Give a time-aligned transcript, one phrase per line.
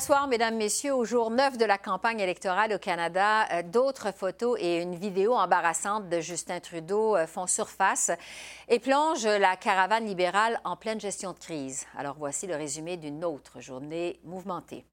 [0.00, 0.94] Bonsoir, Mesdames, Messieurs.
[0.94, 5.34] Au jour 9 de la campagne électorale au Canada, euh, d'autres photos et une vidéo
[5.34, 8.10] embarrassante de Justin Trudeau euh, font surface
[8.68, 11.84] et plongent la caravane libérale en pleine gestion de crise.
[11.98, 14.86] Alors voici le résumé d'une autre journée mouvementée.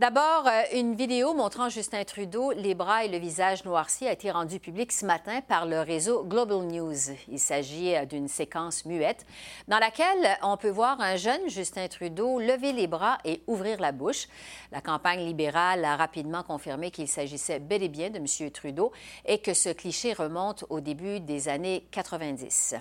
[0.00, 4.30] D'abord, euh, une vidéo montrant Justin Trudeau, les bras et le visage noircis a été
[4.30, 6.96] rendue publique ce matin par le réseau Global News.
[7.28, 9.26] Il s'agit euh, d'une séquence muette
[9.68, 13.92] dans laquelle on peut voir un jeune Justin Trudeau lever les bras et ouvrir la
[13.92, 14.26] bouche.
[14.72, 18.50] La campagne libérale a rapidement confirmé qu'il s'agissait bel et bien de M.
[18.50, 18.92] Trudeau
[19.26, 22.76] et que ce cliché remonte au début des années 90.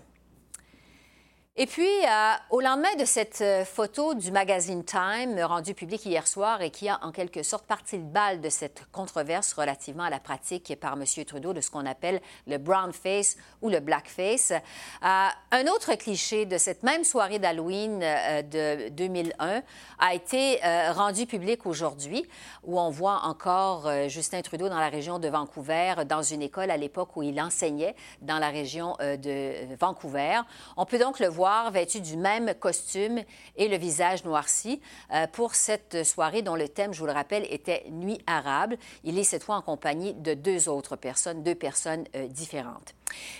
[1.61, 6.25] Et puis, euh, au lendemain de cette euh, photo du magazine Time, rendue publique hier
[6.25, 10.09] soir et qui a en quelque sorte parti le bal de cette controverse relativement à
[10.09, 11.03] la pratique par M.
[11.25, 15.95] Trudeau de ce qu'on appelle le brown face ou le black face, euh, un autre
[15.95, 19.61] cliché de cette même soirée d'Halloween de 2001
[19.99, 22.25] a été rendu public aujourd'hui,
[22.63, 26.77] où on voit encore Justin Trudeau dans la région de Vancouver, dans une école à
[26.77, 30.39] l'époque où il enseignait dans la région de Vancouver.
[30.77, 33.19] On peut donc le voir vêtu du même costume
[33.55, 34.81] et le visage noirci
[35.13, 38.75] euh, pour cette soirée dont le thème, je vous le rappelle, était Nuit arabe.
[39.03, 42.93] Il est cette fois en compagnie de deux autres personnes, deux personnes euh, différentes.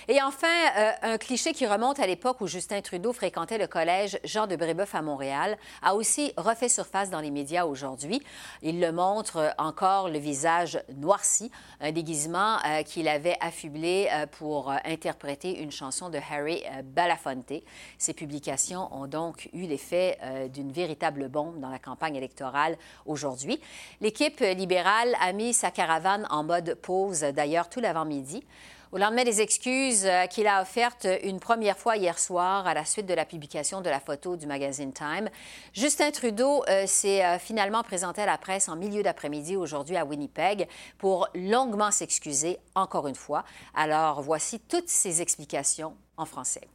[0.08, 4.18] Et enfin, euh, un cliché qui remonte à l'époque où Justin Trudeau fréquentait le collège
[4.24, 8.22] Jean de Brébeuf à Montréal a aussi refait surface dans les médias aujourd'hui.
[8.62, 14.72] Il le montre encore le visage noirci, un déguisement euh, qu'il avait affublé euh, pour
[14.84, 17.62] interpréter une chanson de Harry Belafonte.
[17.98, 20.18] Ces publications ont donc eu l'effet
[20.52, 23.60] d'une véritable bombe dans la campagne électorale aujourd'hui.
[24.00, 28.44] L'équipe libérale a mis sa caravane en mode pause d'ailleurs tout l'avant-midi.
[28.92, 32.84] Au lendemain des excuses euh, qu'il a offertes une première fois hier soir à la
[32.84, 35.28] suite de la publication de la photo du magazine Time,
[35.72, 40.04] Justin Trudeau euh, s'est euh, finalement présenté à la presse en milieu d'après-midi aujourd'hui à
[40.04, 40.66] Winnipeg
[40.98, 43.44] pour longuement s'excuser encore une fois.
[43.76, 46.66] Alors voici toutes ses explications en français.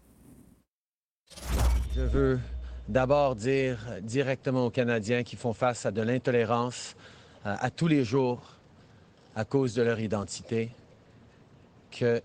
[1.94, 2.40] Je veux
[2.88, 6.96] d'abord dire directement aux Canadiens qui font face à de l'intolérance
[7.44, 8.40] à tous les jours
[9.36, 10.72] à cause de leur identité
[11.95, 12.22] que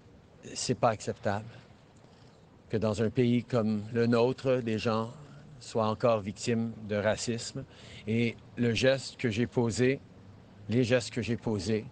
[0.54, 1.46] c'est pas acceptable
[2.68, 5.12] que dans un pays comme le nôtre, des gens
[5.58, 7.64] soient encore victimes de racisme.
[8.06, 10.00] Et le geste que j'ai posé,
[10.68, 11.84] les gestes que j'ai posés,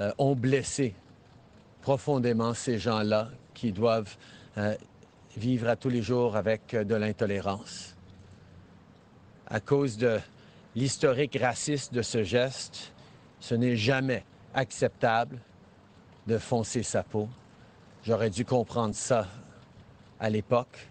[0.00, 0.94] euh, ont blessé
[1.82, 4.16] profondément ces gens-là qui doivent
[4.56, 4.74] euh,
[5.36, 7.94] vivre à tous les jours avec euh, de l'intolérance.
[9.46, 10.18] À cause de
[10.74, 12.92] l'historique raciste de ce geste,
[13.40, 14.24] ce n'est jamais
[14.54, 15.38] acceptable
[16.26, 17.28] de foncer sa peau.
[18.04, 19.26] J'aurais dû comprendre ça
[20.20, 20.88] à l'époque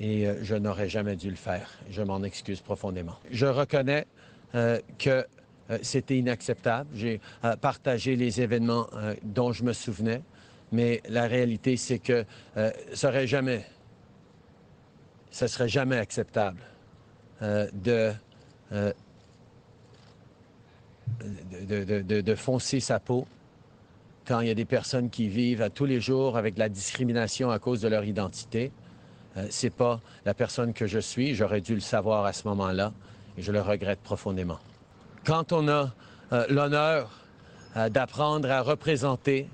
[0.00, 1.70] et euh, je n'aurais jamais dû le faire.
[1.90, 3.16] Je m'en excuse profondément.
[3.30, 4.06] Je reconnais
[4.54, 5.26] euh, que
[5.70, 6.88] euh, c'était inacceptable.
[6.94, 7.20] J'ai
[7.60, 8.88] partagé les événements
[9.22, 10.22] dont je me souvenais,
[10.72, 12.24] mais la réalité, c'est que
[12.54, 13.66] ça serait jamais,
[15.30, 16.60] ce serait jamais acceptable
[17.42, 18.14] de,
[22.34, 23.26] foncer sa peau
[24.28, 27.50] quand il y a des personnes qui vivent à tous les jours avec la discrimination
[27.50, 28.70] à cause de leur identité.
[29.38, 31.34] Euh, c'est pas la personne que je suis.
[31.34, 32.92] J'aurais dû le savoir à ce moment-là
[33.38, 34.58] et je le regrette profondément.
[35.24, 35.94] Quand on a
[36.32, 37.24] euh, l'honneur
[37.78, 39.48] euh, d'apprendre à représenter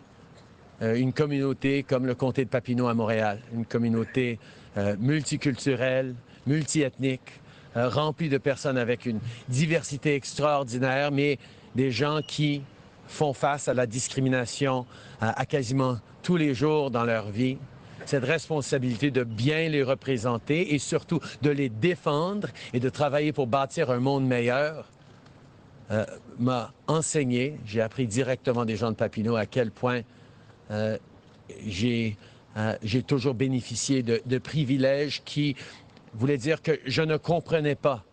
[0.81, 4.41] une communauté comme le comté de Papineau à Montréal, une communauté
[4.99, 6.17] multiculturelle,
[6.49, 7.41] multiethnique,
[7.77, 11.39] remplie de personnes avec une diversité extraordinaire, mais
[11.77, 12.61] des gens qui
[13.07, 14.87] font face à la discrimination
[15.21, 17.59] à, quasiment tous les jours dans leur vie.
[18.07, 23.47] Cette responsabilité de bien les représenter et surtout de les défendre et de travailler pour
[23.47, 24.91] bâtir un monde meilleur
[25.91, 26.05] euh,
[26.39, 30.01] m'a enseigné, j'ai appris directement des gens de Papineau à quel point
[30.71, 30.99] euh,
[31.67, 32.17] j'ai
[32.57, 35.57] euh, j'ai toujours bénéficié de, de, privilèges qui
[36.15, 38.05] voulaient dire que je ne comprenais pas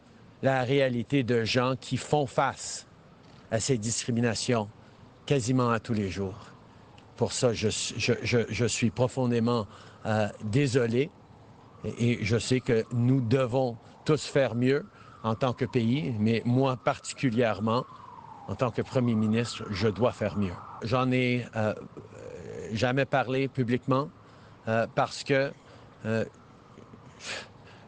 [0.41, 2.87] la réalité de gens qui font face
[3.51, 4.67] à ces discriminations
[5.25, 6.35] quasiment à tous les jours.
[7.17, 9.67] Pour ça, je, suis profondément
[10.05, 11.09] euh, désolé
[11.99, 14.85] et, je sais que nous devons tous faire mieux
[15.23, 17.85] en tant que pays, mais moi particulièrement
[18.47, 20.53] en tant que premier ministre, je dois faire mieux.
[20.81, 21.75] J'en ai euh,
[22.73, 24.09] jamais parlé publiquement
[24.67, 25.51] euh, parce que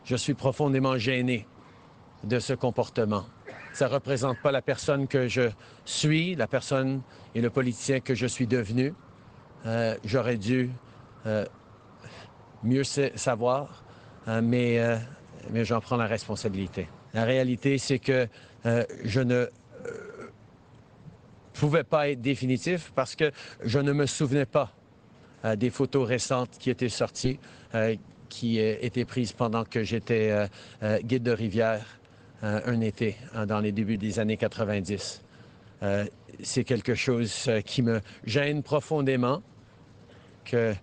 [0.06, 1.48] je suis profondément gêné
[2.24, 3.26] de ce comportement.
[3.74, 5.50] Ça représente pas la personne que je
[5.84, 7.02] suis, la personne
[7.36, 8.94] et le politicien que je suis devenu.
[10.06, 10.70] J'aurais dû
[12.64, 13.84] mieux savoir,
[14.28, 14.80] mais,
[15.50, 16.88] mais j'en prends la responsabilité.
[17.14, 18.28] La réalité, c'est que
[18.64, 19.48] je ne
[21.54, 23.32] pouvait pas être définitif parce que
[23.64, 24.74] je ne me souvenais pas
[25.46, 27.40] euh, des photos récentes qui étaient sorties,
[27.76, 27.96] euh,
[28.30, 30.48] qui euh, étaient prises pendant que j'étais
[31.04, 31.86] guide de rivière
[32.44, 33.16] un été
[33.48, 35.24] dans les débuts des années 90.
[36.42, 39.42] C'est quelque chose qui me gêne profondément
[40.46, 40.76] que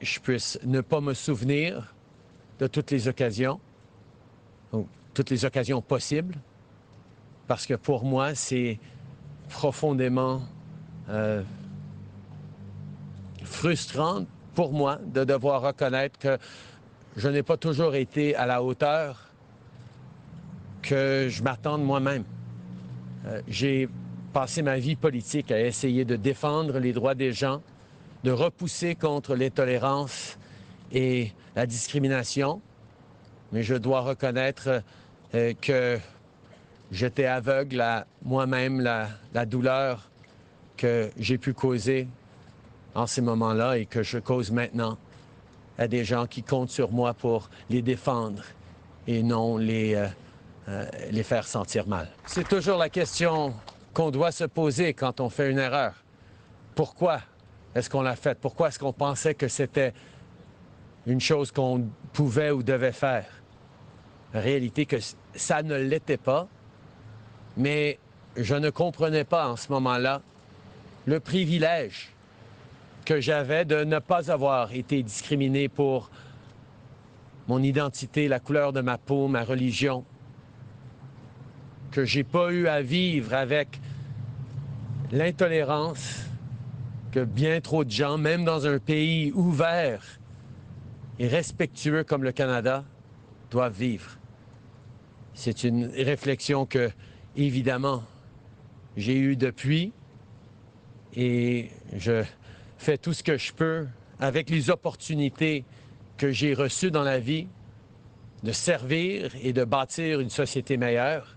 [0.00, 1.94] je puisse ne pas me souvenir
[2.58, 3.60] de toutes les occasions,
[4.72, 6.36] ou toutes les occasions possibles,
[7.46, 8.78] parce que pour moi, c'est
[9.48, 10.42] profondément
[11.08, 11.42] euh,
[13.42, 16.38] frustrante pour moi de devoir reconnaître que
[17.16, 19.23] je n'ai pas toujours été à la hauteur
[20.84, 22.24] que je m'attends moi-même.
[23.26, 23.88] Euh, j'ai
[24.32, 27.62] passé ma vie politique à essayer de défendre les droits des gens,
[28.22, 30.38] de repousser contre l'intolérance
[30.92, 32.60] et la discrimination,
[33.52, 34.82] mais je dois reconnaître
[35.34, 35.98] euh, que
[36.92, 40.10] j'étais aveugle à moi-même la, douleur
[40.76, 42.08] que j'ai pu causer
[42.94, 44.98] en ces moments-là et que je cause maintenant
[45.78, 48.42] à des gens qui comptent sur moi pour les défendre
[49.06, 50.06] et non les, euh,
[50.68, 52.08] euh, les faire sentir mal.
[52.26, 53.54] C'est toujours la question
[53.92, 55.94] qu'on doit se poser quand on fait une erreur.
[56.74, 57.20] Pourquoi
[57.74, 58.38] est-ce qu'on l'a faite?
[58.40, 59.92] Pourquoi est-ce qu'on pensait que c'était
[61.06, 63.26] une chose qu'on pouvait ou devait faire?
[64.32, 64.96] Réalité que
[65.34, 66.48] ça ne l'était pas
[67.56, 67.98] mais
[68.36, 70.22] je ne comprenais pas en ce moment-là
[71.06, 72.10] le privilège
[73.04, 76.10] que j'avais de ne pas avoir été discriminé pour
[77.46, 80.04] mon identité, la couleur de ma peau, ma religion,
[81.94, 83.80] que j'ai pas eu à vivre avec
[85.12, 86.26] l'intolérance
[87.12, 90.02] que bien trop de gens, même dans un pays ouvert
[91.20, 92.84] et respectueux comme le Canada,
[93.52, 94.18] doivent vivre.
[95.34, 96.90] C'est une réflexion que
[97.36, 98.02] évidemment,
[98.96, 99.92] j'ai eu depuis
[101.14, 102.24] et je
[102.76, 103.86] fais tout ce que je peux
[104.18, 105.64] avec les opportunités
[106.16, 107.46] que j'ai reçues dans la vie
[108.42, 111.33] de servir et de bâtir une société meilleure.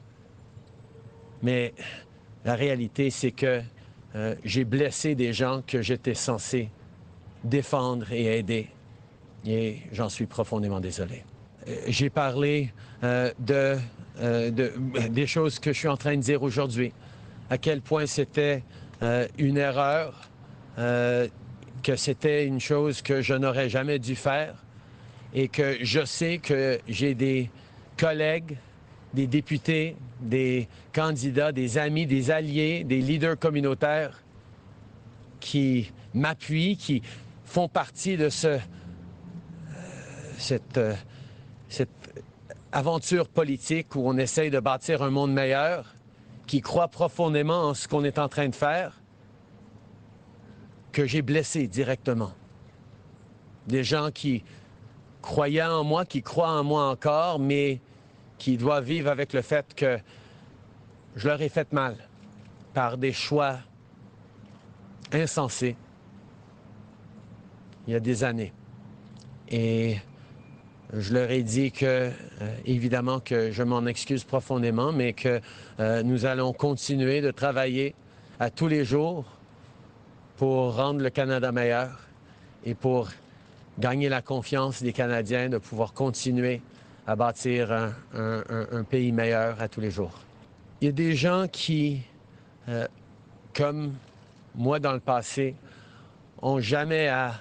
[1.41, 1.73] Mais
[2.45, 3.61] la réalité, c'est que
[4.15, 6.69] euh, j'ai blessé des gens que j'étais censé
[7.43, 8.67] défendre et aider.
[9.45, 11.23] Et j'en suis profondément désolé.
[11.67, 12.71] Euh, j'ai parlé
[13.03, 13.77] euh, de
[15.09, 16.91] des choses que je suis en train de dire aujourd'hui.
[17.51, 18.63] À quel point c'était
[19.37, 20.27] une erreur,
[20.75, 24.55] que c'était une chose que je n'aurais jamais dû faire
[25.35, 27.51] et que je sais que j'ai des
[27.95, 28.57] collègues,
[29.13, 34.24] des députés, des candidats, des amis, des alliés, des leaders communautaires
[35.39, 37.01] qui m'appuient, qui
[37.45, 38.59] font partie de ce,
[40.38, 40.80] cette,
[41.69, 41.89] cette
[42.71, 45.95] aventure politique où on essaye de bâtir un monde meilleur,
[46.45, 49.01] qui croit profondément en ce qu'on est en train de faire,
[50.92, 52.31] que j'ai blessé directement.
[53.68, 54.44] Des gens qui
[55.21, 57.81] croyaient en moi, qui croient en moi encore, mais
[58.37, 59.97] qui doivent vivre avec le fait que
[61.15, 61.95] je leur ai fait mal
[62.73, 63.57] par des choix
[65.11, 65.75] insensés
[67.87, 68.53] il y a des années.
[69.49, 69.97] Et
[70.94, 72.11] je leur ai dit que, euh,
[72.65, 75.39] évidemment, que je m'en excuse profondément, mais que
[75.79, 77.95] euh, nous allons continuer de travailler
[78.39, 79.25] à tous les jours
[80.35, 82.07] pour rendre le Canada meilleur
[82.65, 83.09] et pour
[83.79, 86.61] gagner la confiance des Canadiens de pouvoir continuer
[87.07, 87.71] à bâtir
[88.14, 90.19] un, pays meilleur à tous les jours.
[90.81, 92.02] Il y a des gens qui,
[92.68, 92.85] euh,
[93.56, 93.95] comme
[94.54, 95.56] moi dans le passé,
[96.42, 97.33] ont jamais à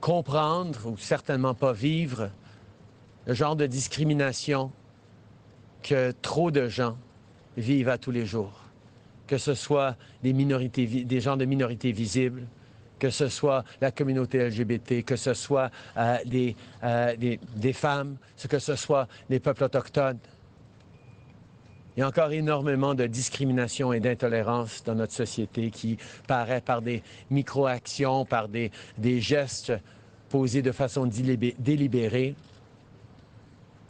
[0.00, 2.30] comprendre ou certainement pas vivre
[3.26, 4.72] le genre de discrimination
[5.82, 6.96] que trop de gens
[7.58, 8.62] vivent à tous les jours,
[9.26, 12.46] que ce soit des, minorités, des gens de minorités visibles,
[13.00, 16.18] que ce soit la communauté LGBT, que ce soit euh,
[16.84, 18.16] euh, des, femmes,
[18.48, 20.18] que ce soit les peuples autochtones.
[21.96, 26.82] Il y a encore énormément de discrimination et d'intolérance dans notre société qui paraît par
[26.82, 29.72] des micro-actions, par des, des gestes
[30.28, 32.36] posés de façon délibérée,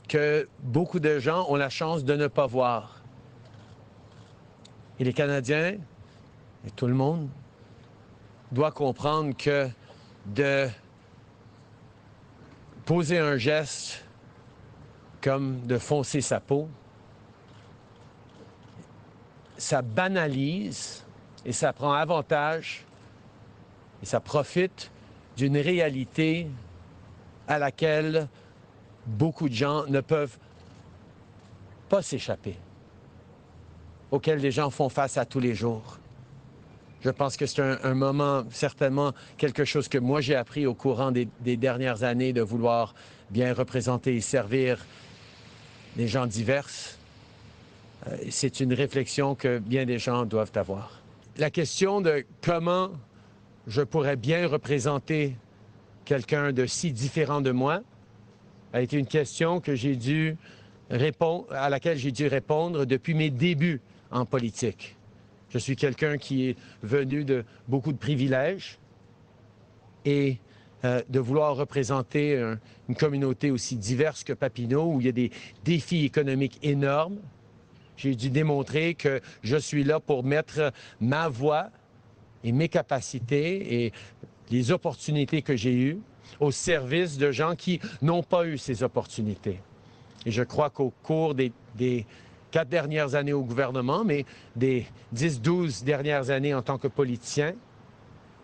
[0.08, 3.02] que beaucoup de gens ont la chance de ne pas voir.
[4.98, 5.76] Et les Canadiens,
[6.66, 7.28] et tout le monde,
[8.52, 9.68] doit comprendre que
[10.26, 10.68] de
[12.84, 14.04] poser un geste
[15.20, 16.68] comme de foncer sa peau,
[19.56, 21.04] ça banalise
[21.44, 22.84] et ça prend avantage
[24.02, 24.90] et ça profite
[25.36, 26.48] d'une réalité
[27.46, 28.28] à laquelle
[29.06, 30.38] beaucoup de gens ne peuvent
[31.88, 32.56] pas s'échapper,
[34.10, 35.99] auquel les gens font face à tous les jours.
[37.02, 41.10] Je pense que c'est un, moment, certainement, quelque chose que moi j'ai appris au courant
[41.10, 42.94] des, dernières années de vouloir
[43.30, 44.84] bien représenter et servir
[45.96, 46.68] les gens divers.
[48.06, 51.00] Euh, c'est une réflexion que bien des gens doivent avoir.
[51.38, 52.90] La question de comment
[53.66, 55.36] je pourrais bien représenter
[56.04, 57.80] quelqu'un de si différent de moi
[58.72, 60.36] a été une question que j'ai dû
[60.90, 63.80] répondre, à laquelle j'ai dû répondre depuis mes débuts
[64.10, 64.96] en politique.
[65.50, 68.78] Je suis quelqu'un qui est venu de beaucoup de privilèges
[70.04, 70.38] et
[70.84, 72.36] euh, de vouloir représenter
[72.88, 75.30] une communauté aussi diverse que Papineau, où il y a des
[75.64, 77.18] défis économiques énormes.
[77.96, 81.68] J'ai dû démontrer que je suis là pour mettre ma voix
[82.44, 83.92] et mes capacités et
[84.50, 85.98] les opportunités que j'ai eues
[86.38, 89.60] au service de gens qui n'ont pas eu ces opportunités.
[90.26, 91.52] Et je crois qu'au cours des,
[92.50, 94.24] quatre dernières années au gouvernement, mais
[94.56, 97.54] des 10-12 dernières années en tant que politicien,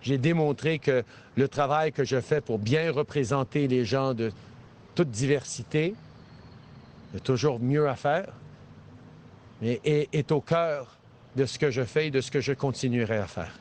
[0.03, 1.05] j'ai démontré que
[1.37, 4.33] le travail que je fais pour bien représenter les gens de
[4.95, 5.95] toute diversité,
[7.13, 8.33] il y a toujours mieux à faire,
[9.61, 10.97] mais est au cœur
[11.35, 13.53] de ce que je fais et de ce que je continuerai à faire.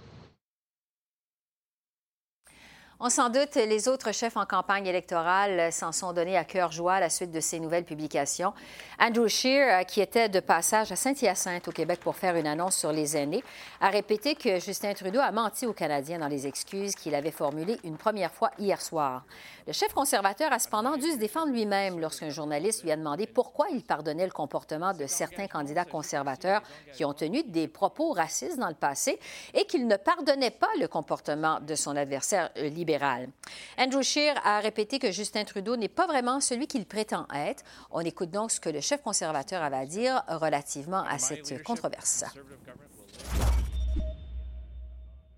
[3.02, 6.94] On s'en doute, les autres chefs en campagne électorale s'en sont donnés à cœur joie
[6.94, 8.54] à la suite de ces nouvelles publications.
[9.02, 12.78] Andrew Scheer, euh, qui était de passage à Saint-Hyacinthe au Québec pour faire une annonce
[12.78, 13.44] sur les aînés,
[13.82, 17.78] a répété que Justin Trudeau a menti aux Canadiens dans les excuses qu'il avait formulées
[17.84, 19.26] une première fois hier soir.
[19.68, 23.68] Le chef conservateur a cependant dû se défendre lui-même lorsqu'un journaliste lui a demandé pourquoi
[23.74, 26.62] il pardonnait le comportement de certains candidats conservateurs
[26.94, 29.20] qui ont tenu des propos racistes dans le passé
[29.54, 32.86] et qu'il ne pardonnait pas le comportement de son adversaire libéral.
[33.78, 37.64] Andrew Scheer a répété que Justin Trudeau n'est pas vraiment celui qu'il prétend être.
[37.92, 42.24] On écoute donc ce que le chef conservateur avait à dire relativement à cette controverse.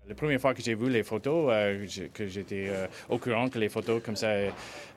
[0.08, 3.58] La première fois que j'ai vu les photos, euh, que j'étais euh, au courant que
[3.58, 4.30] les photos comme ça,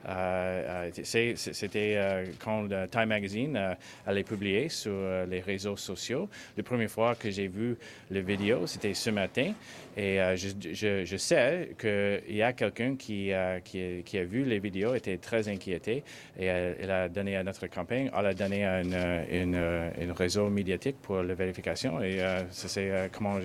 [0.08, 3.76] euh, c'était quand Time Magazine
[4.06, 4.94] allait publier sur
[5.28, 6.30] les réseaux sociaux.
[6.56, 7.76] La première fois que j'ai vu
[8.10, 9.52] les vidéos, c'était ce matin.
[9.96, 13.32] Et je, je, sais qu'il y a quelqu'un qui,
[13.64, 16.02] qui, qui, a vu les vidéos, était très inquiété,
[16.38, 18.82] et elle, a donné à notre campagne, elle a donné un
[19.30, 22.02] une, réseau médiatique pour la vérification.
[22.02, 22.18] Et
[22.50, 23.38] c'est comment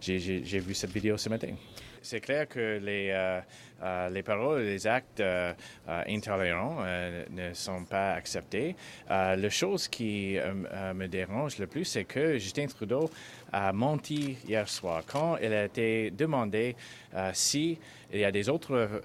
[0.00, 1.54] j'ai vu cette vidéo ce matin.
[2.02, 3.40] C'est clair que les, euh,
[3.82, 5.52] euh, les paroles les actes euh,
[6.08, 6.78] intolérants
[7.30, 8.74] ne sont pas acceptés.
[9.08, 10.38] la chose qui
[10.94, 13.10] me dérange le plus, c'est que Justin Trudeau
[13.52, 16.76] a menti hier soir quand il a été demandé
[17.32, 17.78] s'il
[18.12, 19.02] y a des autres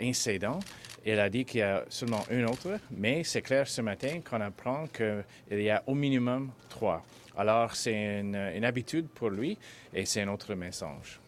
[0.00, 0.60] incidents.
[1.04, 4.40] Il a dit qu'il y a seulement un autre, mais c'est clair ce matin qu'on
[4.40, 7.04] apprend qu'il y a au minimum trois.
[7.36, 9.58] Alors, c'est une, habitude pour lui
[9.92, 11.20] et c'est un autre mensonge.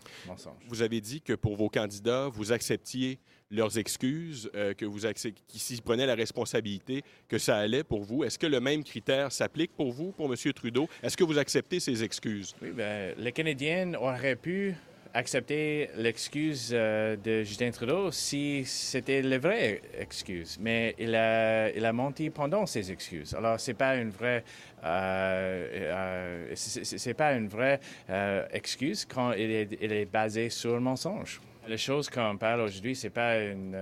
[0.67, 3.19] Vous avez dit que pour vos candidats, vous acceptiez
[3.51, 5.01] leurs excuses, euh, que vous
[5.47, 8.25] qu'ils s'y prenaient la responsabilité, que ça allait pour vous.
[8.25, 10.53] Est-ce que le même critère s'applique pour vous, pour M.
[10.53, 10.89] Trudeau?
[11.03, 12.55] Est-ce que vous acceptez ces excuses?
[12.61, 14.75] Oui, bien, les Canadiens auraient pu
[15.15, 20.59] accepter l'excuse euh, de Justin Trudeau si c'était la vraie excuse.
[20.61, 23.35] Mais il a, il a menti pendant ses excuses.
[23.35, 24.45] Alors, c'est pas une vraie,
[24.85, 27.81] euh, euh c'est pas une vraie
[28.53, 31.41] excuse quand il est, il est basé sur le mensonge.
[31.67, 33.77] Les choses qu'on parle aujourd'hui, c'est pas une,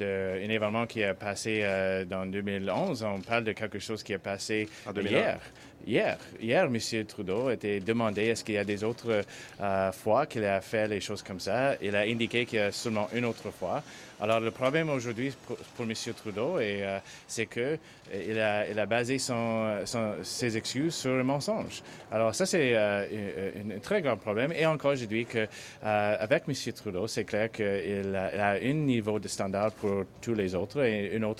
[0.00, 1.64] un événement qui a passé
[2.08, 3.04] dans 2011.
[3.04, 5.40] On parle de quelque chose qui a passé hier.
[5.84, 6.78] Hier, hier, M.
[7.06, 9.22] Trudeau été demandé est-ce qu'il y a des autres
[9.60, 11.74] euh, fois qu'il a fait les choses comme ça.
[11.82, 13.82] Il a indiqué qu'il y a seulement une autre fois.
[14.20, 15.92] Alors, le problème aujourd'hui pour, M.
[16.16, 17.78] Trudeau, euh, c'est qu'il
[18.14, 21.82] euh, a, il a basé ses excuses sur le mensonge.
[22.12, 24.52] Alors, ça, c'est un très grand problème.
[24.52, 26.72] Et encore, je dis qu'avec M.
[26.74, 31.34] Trudeau, c'est clair qu'il a, un niveau de standard pour tous les autres, et une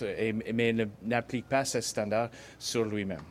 [0.53, 3.23] mais n'applique pas ce standard sur lui-même.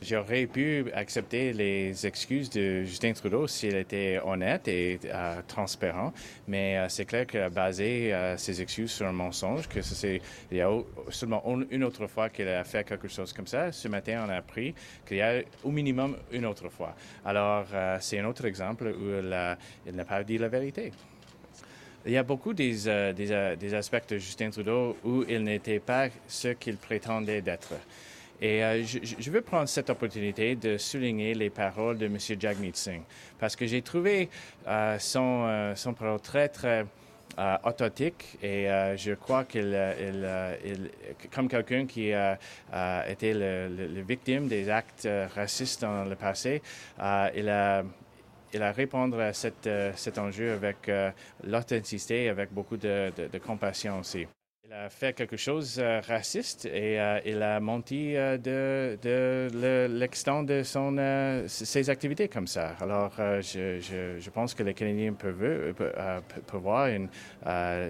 [0.00, 6.12] J'aurais pu accepter les excuses de Justin Trudeau s'il était honnête et euh, transparent,
[6.46, 10.58] mais euh, c'est clair a basé euh, ses excuses sur un mensonge, que c'est il
[10.58, 10.70] y a
[11.10, 13.72] seulement une autre fois qu'il a fait quelque chose comme ça.
[13.72, 14.72] Ce matin, on a appris
[15.04, 16.94] qu'il y a au minimum une autre fois.
[17.24, 17.66] Alors,
[18.00, 20.92] c'est un autre exemple où il n'a pas dit la vérité.
[22.06, 26.08] Il y a beaucoup des, des, des aspects de Justin Trudeau où il n'était pas
[26.28, 27.74] ce qu'il prétendait d'être.
[28.40, 32.18] Et euh, je, veux prendre cette opportunité de souligner les paroles de M.
[32.18, 33.02] Jagmeet Singh,
[33.38, 34.28] parce que j'ai trouvé
[34.66, 36.86] euh, son, euh, son parole très, très
[37.62, 38.66] authentique et
[38.96, 39.78] je crois qu'il,
[40.64, 40.90] il,
[41.32, 42.36] comme quelqu'un qui a
[43.08, 46.62] été le, victime des actes racistes dans le passé,
[47.36, 47.84] il a
[48.52, 50.90] il a répondu à cette, cet enjeu avec
[51.44, 54.26] l'authenticité, avec beaucoup de, de compassion aussi.
[54.70, 59.88] Il a fait quelque chose euh, raciste et euh, il a menti euh, de, de
[59.90, 60.62] l'extent de
[61.46, 62.76] ses activités comme ça.
[62.78, 67.08] Alors, je, pense que les Canadiens peuvent, peuvent voir une,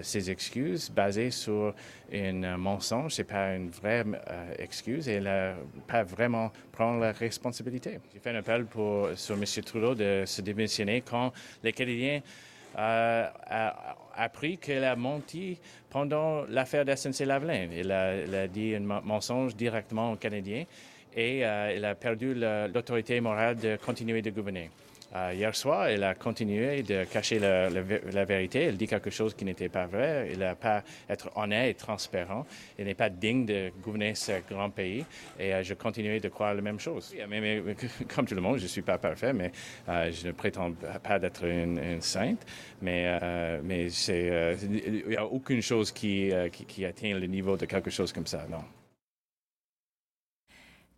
[0.03, 1.73] ses excuses basées sur
[2.13, 3.11] un mensonge.
[3.15, 4.05] Ce n'est pas une vraie
[4.57, 5.55] excuse et il n'a
[5.85, 7.99] pas vraiment prendre la responsabilité.
[8.13, 9.43] J'ai fait un appel pour, sur M.
[9.65, 12.21] Trudeau de se démissionner quand les Canadiens
[12.75, 15.57] a appris qu'elle a menti
[15.89, 17.69] pendant l'affaire d'SNC-Lavalin.
[17.71, 20.65] Il, a, dit un mensonge directement aux Canadiens
[21.15, 24.69] et euh, il a perdu l'autorité morale de continuer de gouverner.
[25.15, 27.69] Euh, hier soir, elle a continué de cacher la,
[28.25, 28.63] vérité.
[28.63, 30.29] Elle dit quelque chose qui n'était pas vrai.
[30.31, 32.45] Elle n'a pas être honnête et transparent.
[32.77, 35.05] Elle n'est pas digne de gouverner ce grand pays.
[35.39, 37.15] Et euh, je continuais de croire la même chose.
[37.27, 37.63] Mais,
[38.15, 39.51] comme tout le monde, je ne suis pas parfait, mais
[39.87, 40.71] euh, je ne prétends
[41.03, 42.45] pas d'être une, sainte.
[42.81, 43.17] Mais,
[43.67, 46.31] il n'y a aucune chose qui,
[46.67, 48.63] qui atteint le niveau de quelque chose comme ça, non.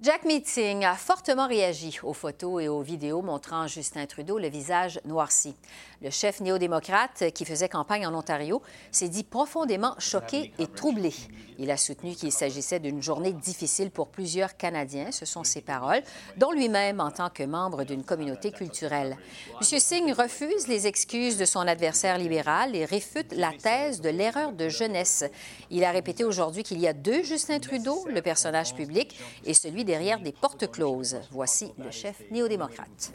[0.03, 4.99] Jack Meeting a fortement réagi aux photos et aux vidéos montrant Justin Trudeau le visage
[5.05, 5.53] noirci.
[6.01, 11.13] Le chef néo-démocrate qui faisait campagne en Ontario s'est dit profondément choqué et troublé.
[11.59, 16.01] Il a soutenu qu'il s'agissait d'une journée difficile pour plusieurs Canadiens, ce sont ses paroles,
[16.35, 19.15] dont lui-même en tant que membre d'une communauté culturelle.
[19.61, 19.79] M.
[19.79, 24.67] Singh refuse les excuses de son adversaire libéral et réfute la thèse de l'erreur de
[24.67, 25.25] jeunesse.
[25.69, 29.85] Il a répété aujourd'hui qu'il y a deux Justin Trudeau, le personnage public, et celui
[29.91, 31.17] derrière des portes closes.
[31.31, 33.11] Voici le chef néo-démocrate.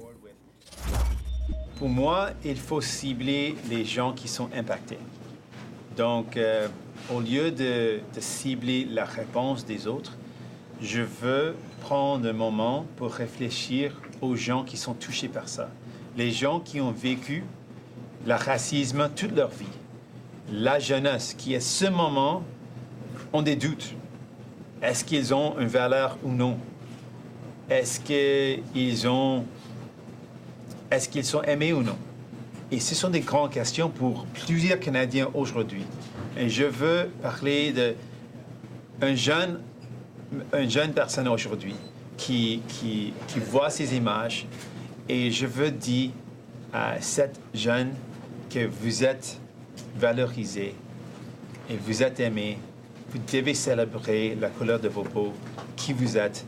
[1.79, 4.99] Pour moi, il faut cibler les gens qui sont impactés.
[5.97, 6.69] Donc, euh,
[7.11, 10.19] au lieu de, cibler la réponse des autres,
[10.83, 15.71] je veux prendre un moment pour réfléchir aux gens qui sont touchés par ça.
[16.15, 17.45] Les gens qui ont vécu
[18.27, 19.77] le racisme toute leur vie.
[20.53, 22.43] La jeunesse qui, à ce moment,
[23.33, 23.95] ont des doutes.
[24.83, 26.59] Est-ce qu'ils ont une valeur ou non?
[27.69, 29.43] Est-ce qu'ils sont
[31.43, 31.97] aimés ou non?
[32.71, 35.85] Et ce sont des grandes questions pour plusieurs Canadiens aujourd'hui.
[36.37, 37.73] Et je veux parler
[39.01, 39.61] d'un jeune,
[40.53, 41.77] une jeune personne aujourd'hui
[42.17, 44.47] qui, qui, qui voit ces images
[45.09, 46.11] et je veux dire
[46.73, 47.93] à cette jeune
[48.51, 49.39] que vous êtes
[49.97, 50.75] valorisé
[51.71, 52.59] et vous êtes aimé.
[53.11, 55.33] Vous devez célébrer la couleur de vos peaux,
[55.77, 56.45] qui vous êtes.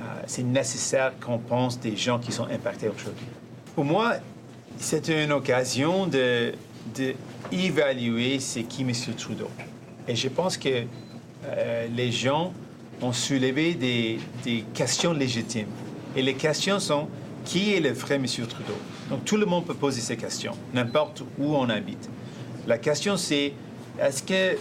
[0.00, 3.26] Euh, c'est nécessaire qu'on pense des gens qui sont impactés aujourd'hui.
[3.74, 4.14] Pour moi,
[4.76, 6.52] c'est une occasion de,
[7.50, 8.92] d'évaluer ce qui M.
[9.16, 9.50] Trudeau.
[10.06, 10.84] Et je pense que
[11.44, 12.52] euh, les gens
[13.02, 15.68] ont soulevé des, des, questions légitimes.
[16.16, 17.08] Et les questions sont
[17.44, 18.26] qui est le vrai M.
[18.26, 18.78] Trudeau?
[19.10, 22.08] Donc tout le monde peut poser ces questions, n'importe où on habite.
[22.66, 23.52] La question c'est
[24.00, 24.56] est-ce que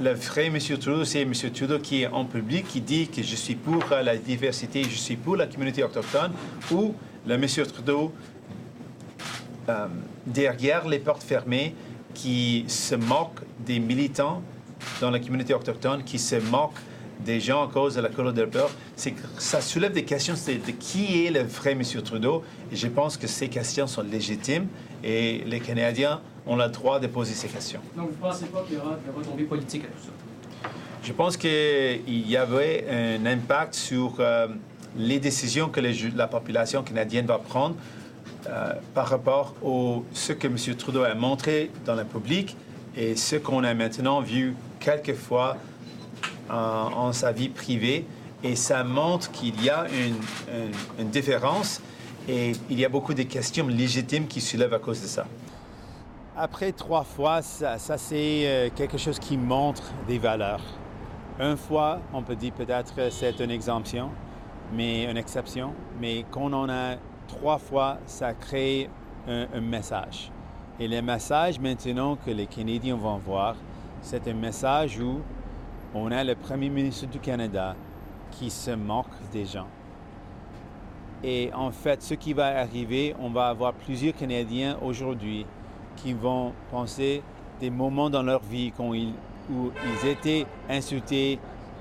[0.00, 0.58] le vrai M.
[0.58, 1.32] Trudeau, c'est M.
[1.32, 5.16] Trudeau qui est en public, qui dit que je suis pour la diversité, je suis
[5.16, 6.32] pour la communauté autochtone,
[6.70, 6.94] ou
[7.26, 7.46] le M.
[7.72, 8.12] Trudeau
[9.68, 9.86] euh,
[10.26, 11.74] derrière les portes fermées
[12.14, 14.42] qui se moquent des militants
[15.00, 16.80] dans la communauté autochtone, qui se moquent
[17.24, 18.48] des gens à cause de la couleur de
[18.96, 21.82] c'est ça soulève des questions de, qui est le vrai M.
[22.02, 22.42] Trudeau.
[22.72, 24.66] Et je pense que ces questions sont légitimes
[25.04, 27.80] et les Canadiens ont le droit de poser ces questions.
[27.96, 30.68] Donc, vous ne pensez pas qu'il y aura des retombées politiques à tout ça?
[31.04, 34.46] Je pense qu'il y avait un impact sur euh,
[34.96, 35.80] les décisions que
[36.16, 37.74] la population canadienne va prendre
[38.48, 40.56] euh, par rapport à ce que M.
[40.76, 42.56] Trudeau a montré dans le public
[42.96, 45.56] et ce qu'on a maintenant vu quelquefois
[46.50, 48.04] en, en, sa vie privée.
[48.44, 49.86] Et ça montre qu'il y a
[50.98, 51.80] une, différence
[52.28, 55.26] et il y a beaucoup de questions légitimes qui se lèvent à cause de ça.
[56.34, 60.62] Après trois fois, ça, c'est euh, quelque chose qui montre des valeurs.
[61.38, 64.08] Une fois, on peut dire peut-être c'est une exemption.
[64.72, 65.74] mais une exception.
[66.00, 66.96] Mais quand on en a
[67.28, 68.88] trois fois, ça crée
[69.28, 70.32] un message.
[70.80, 73.54] Et le message maintenant que les Canadiens vont voir,
[74.00, 75.20] c'est un message où
[75.94, 77.76] on a le Premier ministre du Canada
[78.30, 79.68] qui se moque des gens.
[81.22, 85.46] Et en fait, ce qui va arriver, on va avoir plusieurs Canadiens aujourd'hui
[85.96, 87.22] qui vont penser
[87.60, 89.14] des moments dans leur vie quand ils,
[89.50, 89.70] où
[90.02, 91.38] ils étaient insultés,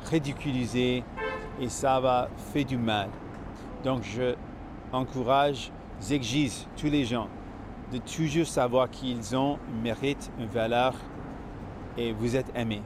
[0.09, 1.03] ridiculisés,
[1.59, 3.09] et ça va faire du mal.
[3.83, 4.35] Donc je
[4.91, 5.71] encourage,
[6.01, 7.27] j'exige tous les gens
[7.91, 10.93] de toujours savoir qu'ils ont un mérite, une valeur,
[11.97, 12.81] et vous êtes aimés.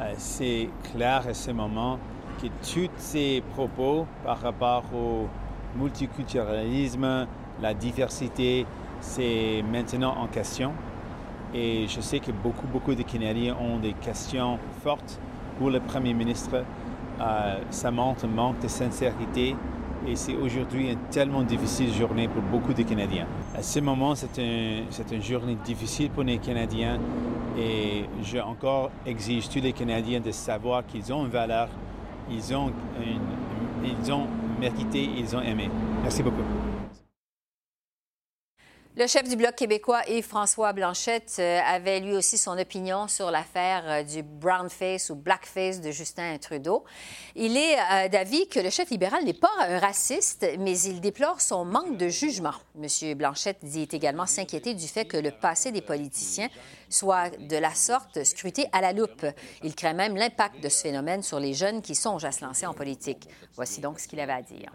[0.00, 1.98] Euh, c'est clair à ce moment
[2.40, 5.28] que tous ces propos par rapport au
[5.78, 7.26] multiculturalisme,
[7.60, 8.66] la diversité,
[9.02, 10.72] c'est maintenant en question.
[11.54, 15.20] Et je sais que beaucoup, beaucoup de Canadiens ont des questions fortes
[15.58, 16.64] pour le Premier ministre.
[17.20, 19.54] Euh, ça montre un manque de sincérité
[20.06, 23.26] et c'est aujourd'hui une tellement difficile journée pour beaucoup de Canadiens.
[23.54, 26.98] À ce moment, c'est un, une journée difficile pour les Canadiens
[27.58, 31.68] et je encore exige tous les Canadiens de savoir qu'ils ont une valeur,
[32.30, 32.72] ils ont,
[33.84, 34.26] ils ont
[34.58, 35.68] mérité, ils ont aimé.
[36.02, 36.71] Merci beaucoup.
[38.94, 43.82] Le chef du Bloc québécois, Yves-François Blanchette, euh, avait lui aussi son opinion sur l'affaire
[43.86, 46.84] euh, du brown face ou blackface de Justin Trudeau.
[47.34, 51.40] Il est euh, d'avis que le chef libéral n'est pas un raciste, mais il déplore
[51.40, 52.52] son manque de jugement.
[52.78, 53.14] M.
[53.14, 56.50] Blanchette dit également s'inquiéter du fait que le passé des politiciens
[56.90, 59.24] soit de la sorte scruté à la loupe.
[59.62, 62.66] Il craint même l'impact de ce phénomène sur les jeunes qui songent à se lancer
[62.66, 63.26] en politique.
[63.54, 64.70] Voici donc ce qu'il avait à dire.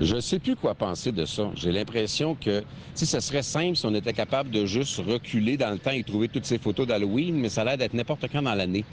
[0.00, 1.50] Je ne sais plus quoi penser de ça.
[1.54, 5.70] J'ai l'impression que si ce serait simple si on était capable de juste reculer dans
[5.70, 8.42] le temps et trouver toutes ces photos d'Halloween, mais ça a l'air d'être n'importe quand
[8.42, 8.84] dans l'année.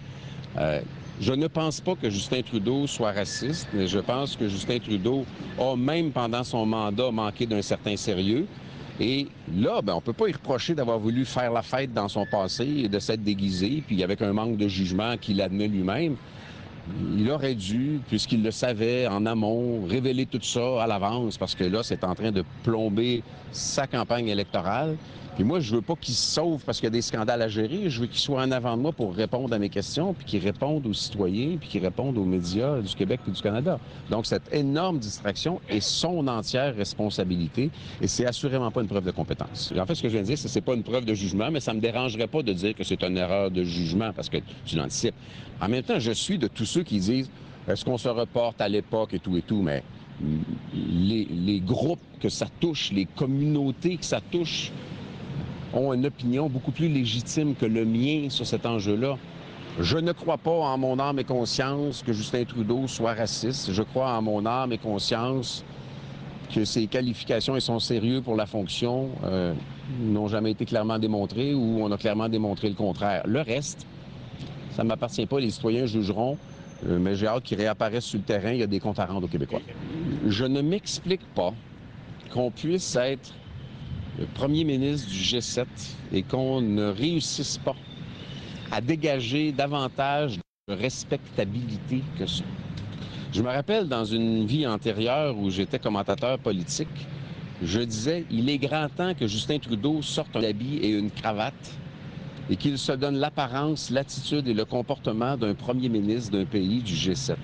[0.58, 0.82] Euh,
[1.20, 5.26] je ne pense pas que Justin Trudeau soit raciste, mais je pense que Justin Trudeau
[5.60, 8.46] a, même pendant son mandat, manqué d'un certain sérieux.
[9.00, 12.10] Et là, ben, on ne peut pas y reprocher d'avoir voulu faire la fête dans
[12.10, 16.16] son passé et de s'être déguisé, puis avec un manque de jugement qu'il admet lui-même
[17.18, 21.64] il aurait dû, puisqu'il le savait en amont, révéler tout ça à l'avance, parce que
[21.64, 24.98] là, c'est en train de plomber sa campagne électorale.
[25.36, 27.48] Puis moi, je veux pas qu'il se sauve parce qu'il y a des scandales à
[27.48, 27.90] gérer.
[27.90, 30.44] Je veux qu'il soit en avant de moi pour répondre à mes questions, puis qu'il
[30.44, 33.80] réponde aux citoyens, puis qu'il réponde aux médias du Québec et du Canada.
[34.10, 37.70] Donc, cette énorme distraction est son entière responsabilité
[38.02, 39.74] et c'est assurément pas une preuve de compétence.
[39.78, 41.14] En fait, ce que je viens de dire, c'est que c'est pas une preuve de
[41.14, 44.30] jugement, mais ça me dérangerait pas de dire que c'est une erreur de jugement parce
[44.30, 45.16] que tu l'anticipes.
[45.62, 47.30] En même temps, je suis de tous ceux qui disent
[47.68, 49.84] est-ce qu'on se reporte à l'époque et tout et tout, mais
[50.74, 54.72] les groupes que ça touche, les communautés que ça touche,
[55.74, 59.18] ont une opinion beaucoup plus légitime que le mien sur cet enjeu-là.
[59.80, 63.72] Je ne crois pas en mon âme et conscience que Justin Trudeau soit raciste.
[63.72, 65.64] Je crois en mon âme et conscience
[66.54, 69.54] que ses qualifications et son sérieux pour la fonction euh,
[70.02, 73.24] n'ont jamais été clairement démontrés ou on a clairement démontré le contraire.
[73.26, 73.86] Le reste,
[74.72, 76.38] ça ne m'appartient pas, les citoyens jugeront,
[76.86, 78.52] euh, mais j'ai hâte qu'ils réapparaissent sur le terrain.
[78.52, 79.62] Il y a des comptes à rendre aux Québécois.
[80.28, 81.54] Je ne m'explique pas
[82.34, 83.34] qu'on puisse être
[84.20, 85.66] le premier ministre du G7
[86.14, 87.76] et qu'on ne réussisse pas
[88.72, 92.44] à dégager davantage de respectabilité que ça.
[93.34, 96.88] Je me rappelle dans une vie antérieure où j'étais commentateur politique,
[97.64, 101.72] je disais, il est grand temps que Justin Trudeau sorte un habit et une cravate
[102.50, 106.94] et qu'il se donne l'apparence, l'attitude et le comportement d'un premier ministre d'un pays du
[106.94, 107.36] G7.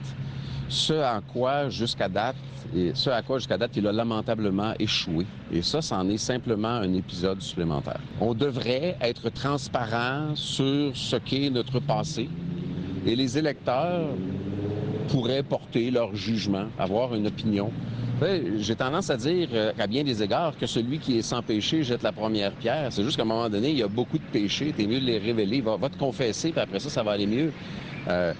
[0.69, 2.35] Ce à quoi, jusqu'à date,
[2.75, 5.25] et ce à quoi, jusqu'à date, il a lamentablement échoué.
[5.51, 7.99] Et ça, c'en est simplement un épisode supplémentaire.
[8.19, 12.29] On devrait être transparent sur ce qu'est notre passé.
[13.05, 14.09] Et les électeurs
[15.07, 17.71] pourraient porter leur jugement, avoir une opinion.
[18.57, 21.83] J'ai tendance à dire, euh, à bien des égards, que celui qui est sans péché
[21.83, 22.91] jette la première pierre.
[22.91, 24.73] C'est juste qu'à un moment donné, il y a beaucoup de péchés.
[24.75, 25.61] T'es mieux de les révéler.
[25.61, 27.53] Va, te confesser, puis après ça, ça va aller mieux.
[28.07, 28.33] Euh,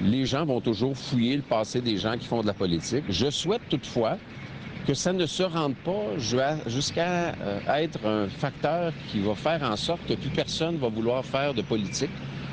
[0.00, 3.04] les gens vont toujours fouiller le passé des gens qui font de la politique.
[3.08, 4.18] Je souhaite toutefois
[4.86, 6.18] que ça ne se rende pas
[6.66, 11.24] jusqu'à euh, être un facteur qui va faire en sorte que plus personne va vouloir
[11.24, 12.10] faire de politique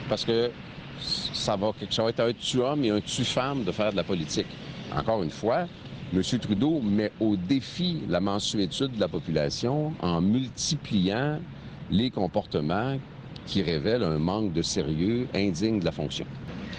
[0.07, 0.51] parce que
[0.99, 1.71] ça va,
[2.09, 4.47] être un tu-homme et un tu-femme de faire de la politique.
[4.95, 5.65] Encore une fois,
[6.13, 6.21] M.
[6.21, 11.39] Trudeau met au défi la mensuétude de la population en multipliant
[11.89, 12.97] les comportements
[13.45, 16.25] qui révèlent un manque de sérieux indigne de la fonction.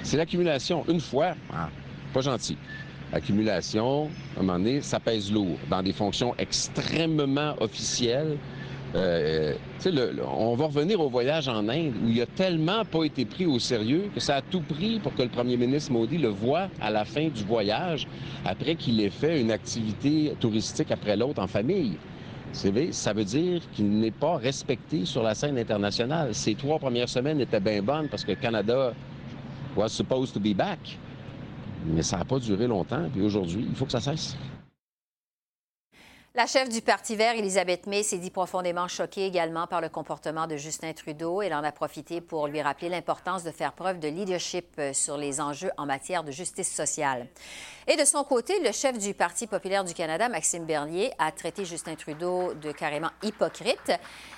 [0.02, 0.84] C'est l'accumulation.
[0.88, 1.68] Une fois, ah,
[2.12, 2.56] pas gentil.
[3.12, 5.58] Accumulation, à un moment donné, ça pèse lourd.
[5.68, 8.36] Dans des fonctions extrêmement officielles,
[8.96, 9.54] Euh,
[10.36, 13.60] on va revenir au voyage en Inde où il a tellement pas été pris au
[13.60, 16.90] sérieux que ça a tout pris pour que le premier ministre Modi le voit à
[16.90, 18.08] la fin du voyage,
[18.44, 21.98] après qu'il ait fait une activité touristique après l'autre en famille.
[22.52, 26.34] Ça veut dire qu'il n'est pas respecté sur la scène internationale.
[26.34, 28.92] Ces trois premières semaines étaient bien bonnes parce que Canada
[29.76, 30.78] was supposed to be back.
[31.86, 33.08] Mais ça n'a pas duré longtemps.
[33.12, 34.36] Puis aujourd'hui, il faut que ça cesse.
[36.36, 40.46] La chef du Parti vert, Elisabeth May, s'est dit profondément choquée également par le comportement
[40.46, 41.42] de Justin Trudeau.
[41.42, 45.16] Elle en a profité pour lui rappeler l'importance de faire preuve de leadership euh, sur
[45.16, 47.26] les enjeux en matière de justice sociale.
[47.88, 51.64] Et de son côté, le chef du Parti populaire du Canada, Maxime Bernier, a traité
[51.64, 53.90] Justin Trudeau de carrément hypocrite.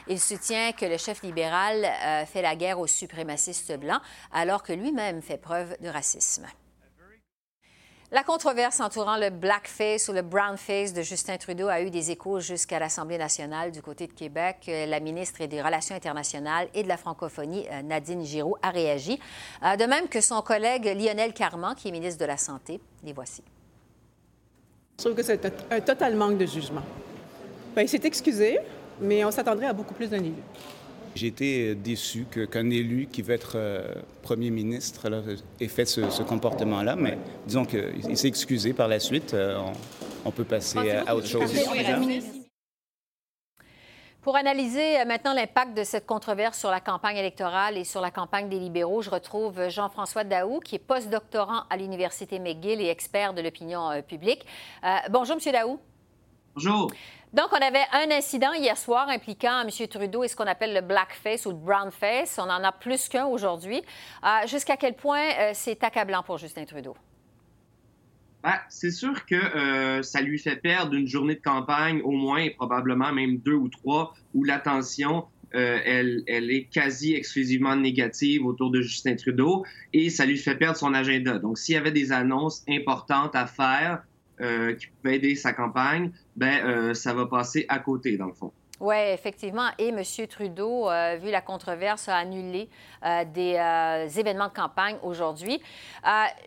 [0.09, 4.01] Il soutient que le chef libéral euh, fait la guerre aux suprémacistes blancs
[4.33, 6.47] alors que lui-même fait preuve de racisme.
[8.15, 12.41] La controverse entourant le blackface ou le brownface de Justin Trudeau a eu des échos
[12.41, 14.71] jusqu'à l'Assemblée nationale du côté de Québec.
[14.87, 19.19] La ministre des Relations internationales et de la francophonie, euh, Nadine Giraud, a réagi,
[19.65, 22.83] euh, de même que son collègue Lionel Carman, qui est ministre de la Santé.
[23.03, 23.43] Les voici.
[24.99, 26.83] Je trouve que c'est un total manque de jugement.
[27.75, 28.59] Bien, il s'est excusé,
[29.01, 30.35] mais on s'attendrait à beaucoup plus d'un élu.
[31.15, 35.11] J'ai été déçu qu'un élu qui veut être euh, premier ministre
[35.61, 39.35] ait fait ce, comportement-là, mais disons qu'il s'est excusé par la suite.
[39.35, 39.61] Euh,
[40.25, 41.53] on, peut passer à, autre chose.
[44.23, 48.11] Pour analyser euh, maintenant l'impact de cette controverse sur la campagne électorale et sur la
[48.11, 53.35] campagne des libéraux, je retrouve Jean-François Daou, qui est postdoctorant à l'Université McGill et expert
[53.35, 54.47] de l'opinion publique.
[55.11, 55.53] bonjour, M.
[55.53, 55.79] Daou.
[56.55, 56.93] Bonjour.
[57.33, 59.89] Donc, on avait un incident hier soir impliquant M.
[59.89, 62.39] Trudeau et ce qu'on appelle le blackface ou le brownface.
[62.39, 63.81] On en a plus qu'un aujourd'hui.
[64.23, 66.95] Euh, jusqu'à quel point euh, c'est accablant pour Justin Trudeau?
[68.43, 72.39] Ben, c'est sûr que euh, ça lui fait perdre une journée de campagne au moins
[72.39, 78.71] et probablement même deux ou trois où l'attention elle, elle, est quasi exclusivement négative autour
[78.71, 81.39] de Justin Trudeau et ça lui fait perdre son agenda.
[81.39, 84.03] Donc, s'il y avait des annonces importantes à faire,
[84.41, 88.33] euh, qui pouvait aider sa campagne, ben euh, ça va passer à côté, dans le
[88.33, 88.53] fond.
[88.81, 89.69] Oui, effectivement.
[89.79, 90.03] Et M.
[90.29, 92.69] Trudeau, euh, vu la controverse, a annulé
[93.33, 93.55] des
[94.19, 95.61] événements de campagne aujourd'hui.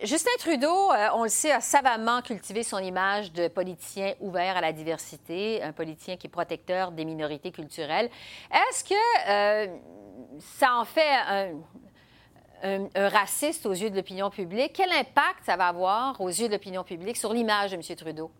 [0.02, 4.72] Justin Trudeau, on le sait, a savamment cultivé son image de politicien ouvert à la
[4.72, 8.10] diversité, un politicien qui est protecteur des minorités culturelles.
[8.50, 9.70] Est-ce que
[10.40, 11.52] ça en fait un,
[12.62, 16.52] un, raciste aux yeux de l'opinion publique, quel impact ça va avoir aux yeux de
[16.52, 17.82] l'opinion publique sur l'image de M.
[17.96, 18.30] Trudeau?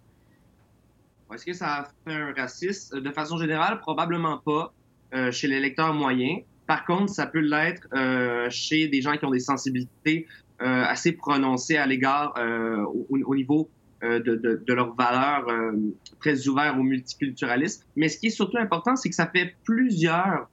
[1.32, 2.94] Est-ce que ça fait un raciste?
[2.94, 4.72] De façon générale, probablement pas
[5.14, 6.38] euh, chez l'électeur moyen.
[6.66, 10.26] Par contre, ça peut l'être euh, chez des gens qui ont des sensibilités
[10.62, 12.34] euh, assez prononcées à l'égard
[13.10, 13.68] au, niveau
[14.02, 15.46] de, de, de, leurs valeurs
[16.20, 17.84] très ouvertes au multiculturalisme.
[17.96, 20.48] Mais ce qui est surtout important, c'est que ça fait plusieurs,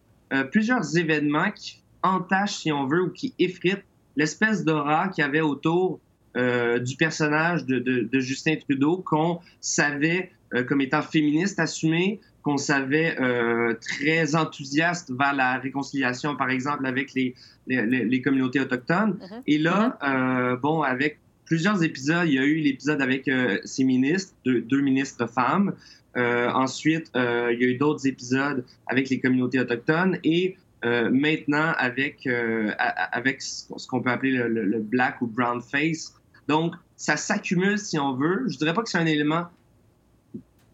[0.52, 3.84] plusieurs événements qui entache, si on veut, ou qui effrite
[4.16, 6.00] l'espèce d'aura qu'il y avait autour
[6.36, 12.58] euh, du personnage de, de, Justin Trudeau qu'on savait euh, comme étant féministe assumé, qu'on
[12.58, 17.36] savait euh, très enthousiaste vers la réconciliation, par exemple, avec les,
[17.68, 19.20] les, les communautés autochtones.
[19.20, 19.42] Mm-hmm.
[19.46, 20.60] Et là, mm-hmm.
[20.60, 23.30] bon, avec plusieurs épisodes, il y a eu l'épisode avec
[23.64, 25.74] ces ministres, deux, deux ministres femmes.
[26.16, 32.28] ensuite, il y a eu d'autres épisodes avec les communautés autochtones et euh, maintenant avec,
[32.28, 36.14] euh, avec ce qu'on peut appeler le, black ou brown face.
[36.48, 38.46] Donc, ça s'accumule si on veut.
[38.48, 39.46] Je dirais pas que c'est un élément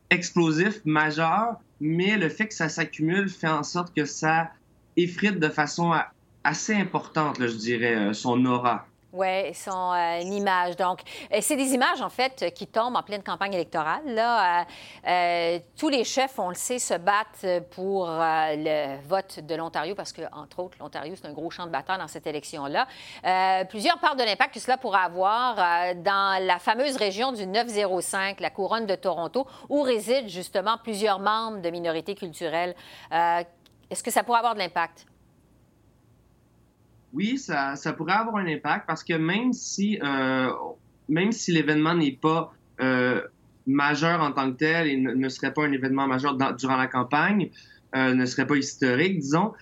[0.09, 4.51] explosif majeur, mais le fait que ça s'accumule fait en sorte que ça
[4.97, 5.93] effrite de façon
[6.43, 8.87] assez importante, je dirais, euh, son aura.
[9.11, 10.75] Oui, sont euh, une image.
[10.75, 11.01] Donc,
[11.33, 14.03] euh, c'est des images, en fait, qui tombent en pleine campagne électorale.
[14.05, 14.67] Là,
[15.07, 20.13] euh, tous les chefs, on le sait, se battent pour le vote de l'Ontario parce
[20.13, 22.87] que, entre autres, l'Ontario, c'est un gros champ de bataille dans cette élection-là.
[23.65, 25.55] plusieurs parlent de l'impact que cela pourrait avoir
[25.95, 31.61] dans la fameuse région du 905, la couronne de Toronto, où résident justement plusieurs membres
[31.61, 32.75] de minorités culturelles.
[33.11, 35.05] Est-ce que ça pourrait avoir de l'impact?
[37.13, 40.49] Oui, ça, pourrait avoir un impact parce que même si, euh,
[41.07, 43.21] même si l'événement n'est pas euh,
[43.65, 47.49] majeur en tant que tel et ne, serait pas un événement majeur durant la campagne,
[47.95, 49.53] euh, ne serait pas historique, disons,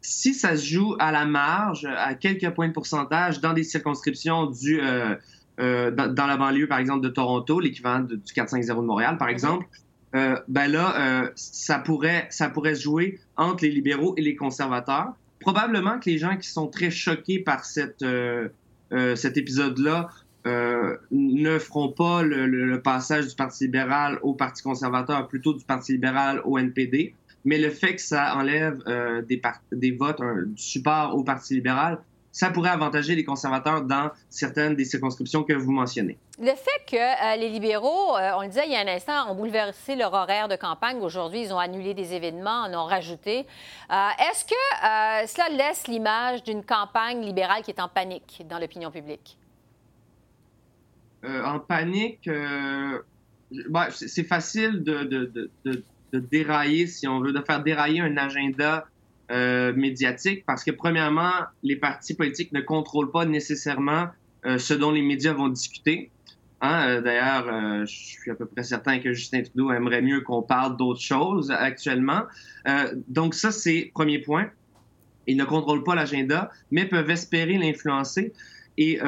[0.00, 4.46] si ça se joue à la marge, à quelques points de pourcentage dans des circonscriptions
[4.46, 4.80] du,
[5.58, 9.66] dans, dans, la banlieue, par exemple, de Toronto, l'équivalent du 450 de Montréal, par exemple,
[10.12, 15.98] ben là, ça, pourrait, ça pourrait se jouer entre les libéraux et les conservateurs probablement
[16.00, 17.62] que les gens qui sont très choqués par
[18.02, 18.48] euh,
[18.92, 20.08] euh, cet épisode-là
[20.46, 25.92] euh, ne feront pas le, passage du Parti libéral au Parti conservateur, plutôt du Parti
[25.92, 27.14] libéral au NPD.
[27.44, 28.82] mais le fait que ça enlève
[29.28, 31.98] des, des votes, du support au Parti libéral,
[32.34, 36.18] ça pourrait avantager les conservateurs dans certaines des circonscriptions que vous mentionnez.
[36.40, 39.30] Le fait que euh, les libéraux, euh, on le disait il y a un instant,
[39.30, 40.98] ont bouleversé leur horaire de campagne.
[41.00, 43.46] Aujourd'hui, ils ont annulé des événements, en ont rajouté.
[43.92, 48.90] Euh, est-ce que cela laisse l'image d'une campagne libérale qui est en panique dans l'opinion
[48.90, 49.38] publique?
[51.26, 52.28] en panique,
[53.70, 58.86] bah, c'est facile de, de, de, dérailler, si on veut, de faire dérailler un agenda
[59.34, 61.32] euh, médiatique parce que, premièrement,
[61.64, 64.06] les partis politiques ne contrôlent pas nécessairement
[64.46, 66.12] euh, ce dont les médias vont discuter.
[66.60, 66.88] Hein?
[66.88, 70.76] Euh, d'ailleurs, je suis à peu près certain que Justin Trudeau aimerait mieux qu'on parle
[70.76, 72.22] d'autres choses actuellement.
[73.08, 74.50] donc ça, c'est premier point.
[75.26, 78.32] Ils ne contrôlent pas l'agenda, mais peuvent espérer l'influencer.
[78.78, 79.00] Et,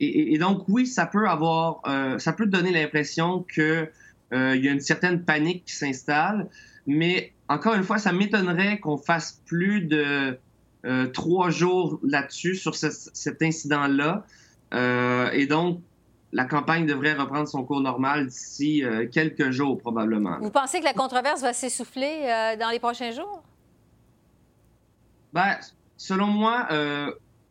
[0.00, 1.80] et, donc, oui, ça peut avoir,
[2.18, 3.90] ça peut donner l'impression qu'il
[4.32, 6.48] il y a une certaine panique qui s'installe,
[6.86, 10.38] mais encore une fois, ça m'étonnerait qu'on fasse plus de
[10.84, 14.26] euh, trois jours là-dessus, sur cet incident-là.
[14.74, 15.80] Euh, et donc,
[16.32, 20.38] la campagne devrait reprendre son cours normal d'ici euh, quelques jours, probablement.
[20.40, 23.42] Vous pensez que la controverse va s'essouffler dans les prochains jours?
[25.32, 25.56] Ben,
[25.96, 26.68] selon moi,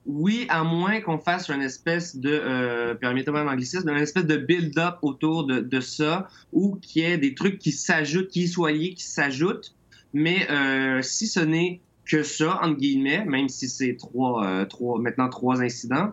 [0.06, 5.46] oui, à moins qu'on fasse une espèce de, permettez-moi l'anglicisme, une espèce de build-up autour
[5.46, 9.06] de, de ça, ou qu'il y ait des trucs qui s'ajoutent, qui soient liés, qui
[9.06, 9.74] s'ajoutent.
[10.14, 15.00] Mais euh, si ce n'est que ça, entre guillemets, même si c'est trois, euh, trois,
[15.00, 16.12] maintenant trois incidents,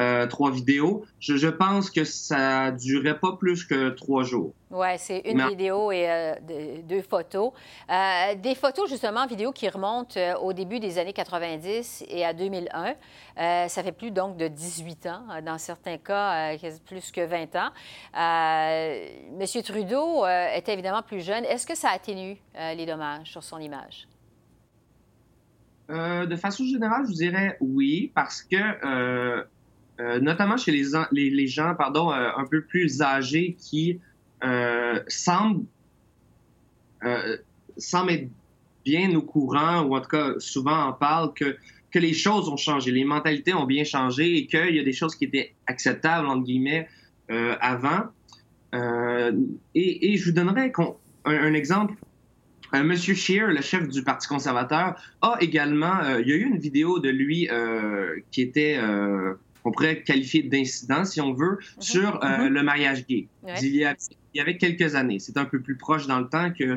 [0.00, 4.54] euh, trois vidéos, je, je, pense que ça durerait pas plus que trois jours.
[4.70, 6.34] Oui, c'est une vidéo et euh,
[6.84, 7.52] deux photos.
[7.90, 12.94] Euh, des photos, justement, vidéos qui remontent au début des années 90 et à 2001.
[13.68, 17.70] ça fait plus, donc, de 18 ans, dans certains cas, plus que 20 ans.
[19.38, 21.44] Monsieur Trudeau était évidemment plus jeune.
[21.44, 24.08] Est-ce que ça atténue les dommages sur son image?
[25.90, 29.44] de façon générale, je dirais oui, parce que,
[30.20, 34.00] notamment chez les, les, gens pardon, un peu plus âgés qui
[34.42, 35.64] euh, semble,
[37.04, 37.36] euh,
[37.76, 38.28] semble être
[38.84, 41.56] bien au courant, ou en tout cas souvent en parle, que,
[41.90, 44.92] que les choses ont changé, les mentalités ont bien changé et qu'il y a des
[44.92, 46.88] choses qui étaient acceptables, entre guillemets,
[47.30, 48.04] euh, avant.
[48.74, 49.32] Euh,
[49.74, 51.94] et, je vous donnerai un, un exemple.
[52.72, 56.44] Euh, Monsieur Scheer, le chef du Parti conservateur, a également, euh, il y a eu
[56.44, 57.48] une vidéo de lui
[58.30, 58.78] qui était
[59.62, 61.82] qu'on pourrait qualifier d'incident, si on veut, mhm.
[61.82, 62.48] sur mhm.
[62.48, 63.28] le mariage gay.
[63.60, 63.94] Il, y a,
[64.34, 65.18] il y avait quelques années.
[65.18, 66.76] C'est un peu plus proche dans le temps que.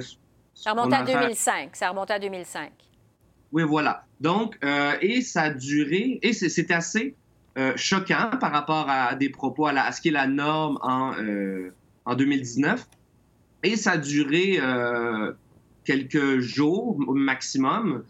[0.53, 1.75] Ça remonte à 2005.
[1.75, 2.71] Ça remonte à 2005.
[3.53, 4.05] Oui, voilà.
[4.19, 7.15] Donc, euh, et ça a duré, et c'est assez
[7.57, 11.71] euh, choquant par rapport à des propos, à, ce qui est la norme en, euh,
[12.05, 12.83] en 2019.
[13.61, 14.59] Et ça a duré
[15.85, 18.03] quelques jours au maximum,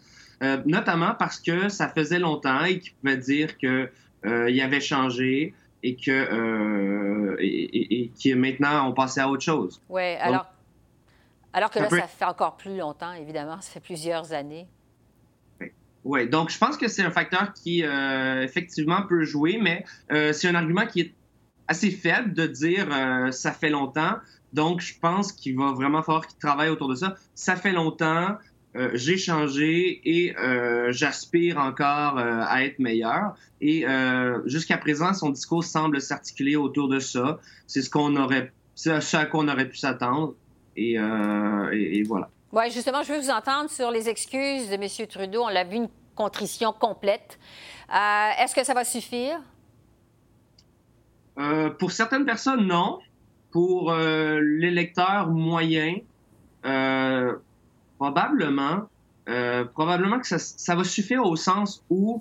[0.66, 3.88] notamment parce que ça faisait longtemps et qu'il pouvait dire qu'il
[4.24, 9.80] il avait changé, et que euh, et, qui maintenant ont passé à autre chose.
[9.90, 10.46] Oui, alors,
[11.52, 14.66] alors que là, ça fait encore plus longtemps, évidemment, ça fait plusieurs années.
[16.04, 20.32] Oui, donc je pense que c'est un facteur qui euh, effectivement peut jouer, mais euh,
[20.32, 21.14] c'est un argument qui est
[21.68, 22.88] assez faible de dire
[23.32, 24.16] ça fait longtemps.
[24.52, 27.16] Donc je pense qu'il va vraiment falloir qu'il travaille autour de ça.
[27.34, 28.36] Ça fait longtemps,
[28.76, 33.34] euh, j'ai changé et euh, j'aspire encore euh, à être meilleur.
[33.60, 33.86] Et
[34.44, 37.38] jusqu'à présent, son discours semble s'articuler autour de ça.
[37.66, 40.34] C'est ce qu'on aurait, c'est ce à quoi on aurait pu s'attendre.
[40.76, 42.28] Et, et, voilà.
[42.52, 45.06] Oui, justement, je veux vous entendre sur les excuses de M.
[45.08, 45.44] Trudeau.
[45.44, 47.38] On l'a vu une contrition complète.
[47.88, 49.40] Est-ce que ça va suffire?
[51.78, 52.98] pour certaines personnes, non.
[53.50, 55.94] Pour l'électeur moyen,
[58.04, 58.90] Probablement.
[59.30, 62.20] Euh, probablement que ça, va suffire au sens où,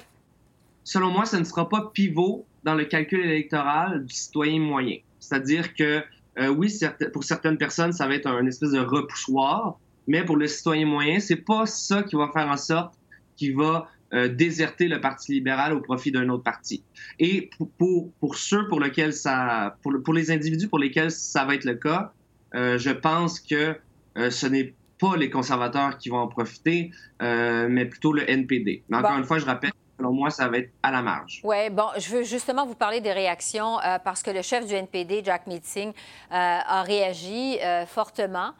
[0.85, 4.99] selon moi, ça ne sera pas pivot dans le calcul électoral du citoyen moyen.
[5.19, 6.01] C'est-à-dire que,
[6.39, 6.73] euh, oui,
[7.11, 11.19] pour certaines personnes, ça va être un espèce de repoussoir, mais pour le citoyen moyen,
[11.19, 12.93] c'est pas ça qui va faire en sorte
[13.35, 16.81] qu'il va euh, déserter le Parti libéral au profit d'un autre parti.
[17.19, 21.75] Et pour, ceux pour lesquels ça, pour, les individus pour lesquels ça va être le
[21.75, 22.13] cas,
[22.53, 23.75] je pense que
[24.15, 28.83] ce n'est pas les conservateurs qui vont en profiter, euh, mais plutôt le NPD.
[28.87, 31.41] Mais encore une fois, je rappelle, selon moi, ça va être à la marge.
[31.43, 34.73] Oui, bon, je veux justement vous parler des réactions euh, parce que le chef du
[34.73, 35.93] NPD, Jack Meeting, euh,
[36.31, 37.57] a réagi
[37.87, 38.51] fortement.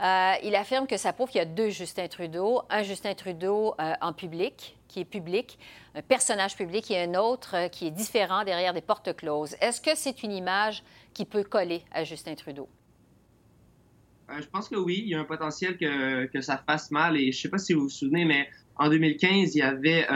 [0.00, 4.12] il affirme que ça prouve qu'il y a deux Justin Trudeau, un Justin Trudeau en
[4.12, 5.56] public, qui est public,
[5.94, 9.54] un personnage public, et un autre qui est différent derrière des portes closes.
[9.60, 10.82] Est-ce que c'est une image
[11.14, 12.68] qui peut coller à Justin Trudeau?
[14.40, 17.16] Je pense que oui, il y a un potentiel que, que ça fasse mal.
[17.16, 20.06] Et je ne sais pas si vous vous souvenez, mais en 2015, il y avait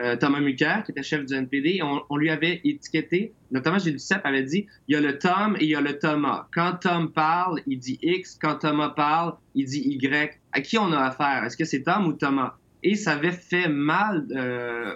[0.00, 4.24] euh, Thomas Mulcair, qui était chef du NPD, on, lui avait étiqueté, notamment Gilles Duceppe
[4.24, 6.46] avait dit, il y a le Tom et il y a le Thomas.
[6.54, 10.38] Quand Tom parle, il dit X, quand Thomas parle, il dit Y.
[10.52, 11.44] À qui on a affaire?
[11.44, 12.54] Est-ce que c'est Tom ou Thomas?
[12.84, 14.94] Et ça avait fait mal euh,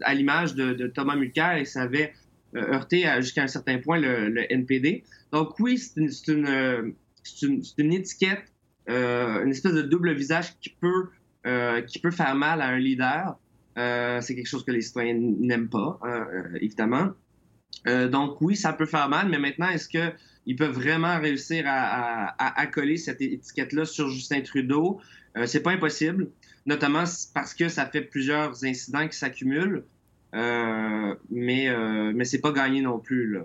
[0.00, 2.12] à l'image de, Thomas Mulcair et ça avait
[2.56, 5.04] euh, heurté jusqu'à un certain point le, NPD.
[5.30, 6.10] Donc oui, c'est une,
[6.46, 6.94] une,
[7.78, 8.52] étiquette,
[8.88, 11.08] une espèce de double visage qui peut,
[11.86, 13.36] qui peut faire mal à un leader.
[13.78, 17.10] Euh, c'est quelque chose que les citoyens n'aiment pas, euh, évidemment.
[17.86, 22.34] Euh, donc oui, ça peut faire mal, mais maintenant, est-ce qu'ils peuvent vraiment réussir à,
[22.38, 25.00] à, coller cette étiquette-là sur Justin Trudeau?
[25.46, 26.28] c'est pas impossible,
[26.66, 29.84] notamment parce que ça fait plusieurs incidents qui s'accumulent,
[30.34, 31.74] mais,
[32.12, 33.38] mais c'est pas gagné non plus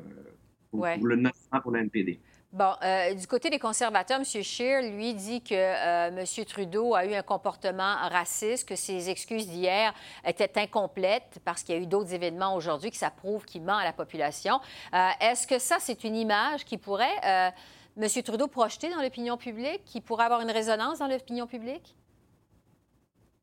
[0.69, 1.31] pour, le 9
[1.63, 2.19] pour le NPD.
[2.53, 4.23] Bon, euh, du côté des conservateurs, M.
[4.23, 6.45] Scheer, lui, dit que euh, M.
[6.45, 9.93] Trudeau a eu un comportement raciste, que ses excuses d'hier
[10.25, 13.75] étaient incomplètes parce qu'il y a eu d'autres événements aujourd'hui qui ça prouve qu'il ment
[13.75, 14.61] à la population.
[14.93, 17.51] Euh, est-ce que ça, c'est une image qui pourrait,
[17.97, 18.07] M.
[18.23, 21.97] Trudeau, projeter dans l'opinion publique, qui pourrait avoir une résonance dans l'opinion publique?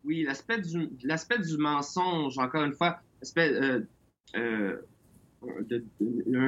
[0.03, 3.53] Oui, l'aspect du, du mensonge, encore une fois, l'aspect
[4.33, 4.79] d'un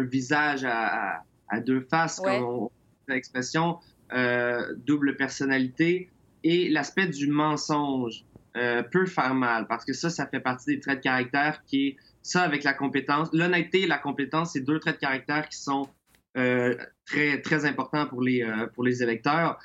[0.05, 1.23] visage à
[1.61, 2.71] deux faces, comme on
[3.09, 3.79] l'expression,
[4.13, 6.11] euh, double personnalité,
[6.45, 8.25] et l'aspect du mensonge
[8.57, 11.89] euh, peut faire mal, parce que ça, ça fait partie des traits de caractère qui
[11.89, 13.29] est ça avec la compétence.
[13.33, 15.89] L'honnêteté et la compétence, c'est deux traits de caractère qui sont
[16.37, 19.59] euh, très, très importants pour les, pour les électeurs.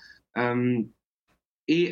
[1.67, 1.91] Et,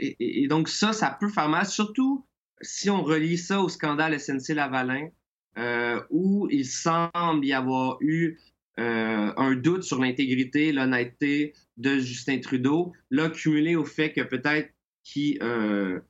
[0.00, 2.24] et, donc ça, ça peut faire mal, surtout
[2.60, 5.08] si on relie ça au scandale SNC-Lavalin,
[6.10, 8.38] où il semble y avoir eu
[8.78, 14.70] euh, un doute sur l'intégrité, l'honnêteté de Justin Trudeau, là, cumulé au fait que peut-être
[15.04, 16.00] qu'il euh,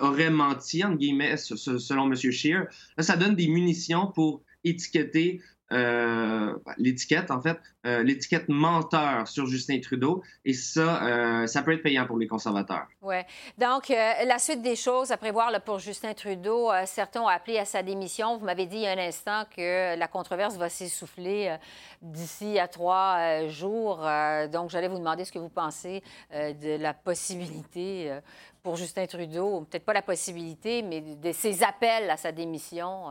[0.00, 2.16] aurait menti, entre guillemets, selon M.
[2.16, 2.66] Scheer,
[2.98, 5.42] ça donne des munitions pour étiqueter
[5.72, 10.22] euh, l'étiquette, en fait, euh, l'étiquette menteur sur Justin Trudeau.
[10.44, 12.86] Et ça, euh, ça peut être payant pour les conservateurs.
[13.02, 13.16] Oui.
[13.58, 17.82] Donc, la suite des choses à prévoir pour Justin Trudeau, certains ont appelé à sa
[17.82, 18.36] démission.
[18.36, 21.56] Vous m'avez dit il y a un instant que la controverse va s'essouffler
[22.02, 24.06] d'ici à trois jours.
[24.52, 26.02] donc, j'allais vous demander ce que vous pensez
[26.32, 28.18] de la possibilité
[28.62, 33.06] pour Justin Trudeau, peut-être pas la possibilité, mais de ses appels à sa démission.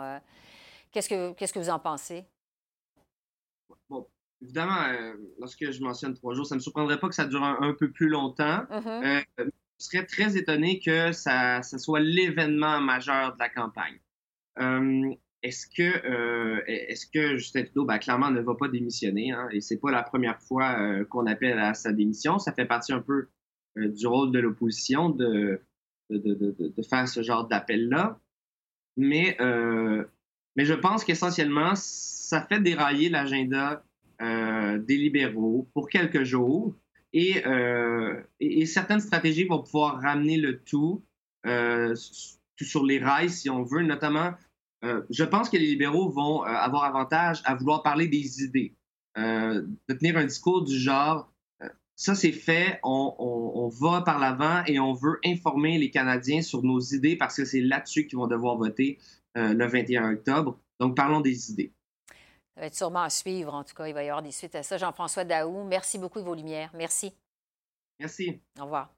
[0.93, 2.25] Que, qu'est-ce que vous en pensez?
[3.89, 4.07] Bon,
[4.41, 7.43] évidemment, euh, lorsque je mentionne trois jours, ça ne me surprendrait pas que ça dure
[7.43, 8.65] un, peu plus longtemps.
[8.69, 9.23] Mm-hmm.
[9.39, 9.45] Euh,
[9.79, 13.99] je serais très étonné que ça, soit l'événement majeur de la campagne.
[14.59, 19.31] Euh, est-ce que, est-ce que Justin Trudeau, ben, clairement, ne va pas démissionner?
[19.31, 22.39] Hein, et c'est pas la première fois qu'on appelle à sa démission.
[22.39, 23.27] Ça fait partie un peu
[23.75, 25.61] du rôle de l'opposition de
[26.09, 28.21] de, faire ce genre d'appel-là.
[28.95, 29.35] Mais,
[30.55, 31.73] mais je pense qu'essentiellement,
[32.33, 33.83] ça fait dérailler l'agenda
[34.19, 36.75] euh, des libéraux pour quelques jours.
[37.15, 41.03] Euh, et, certaines stratégies vont pouvoir ramener le tout,
[41.45, 41.93] euh,
[42.59, 43.83] sur les rails, si on veut.
[43.83, 44.31] Notamment,
[44.81, 48.73] je pense que les libéraux vont avoir avantage à vouloir parler des idées,
[49.15, 51.31] de tenir un discours du genre
[51.95, 56.63] ça c'est fait, on, on, va par l'avant et on veut informer les Canadiens sur
[56.63, 58.97] nos idées parce que c'est là-dessus qu'ils vont devoir voter
[59.35, 60.59] le 21 octobre.
[60.79, 61.71] Donc parlons des idées.
[62.55, 63.53] Ça va être sûrement à suivre.
[63.53, 64.77] En tout cas, il va y avoir des suites à ça.
[64.77, 66.69] Jean-François Daou, merci beaucoup de vos lumières.
[66.73, 67.13] Merci.
[67.99, 68.41] Merci.
[68.59, 68.93] Au revoir.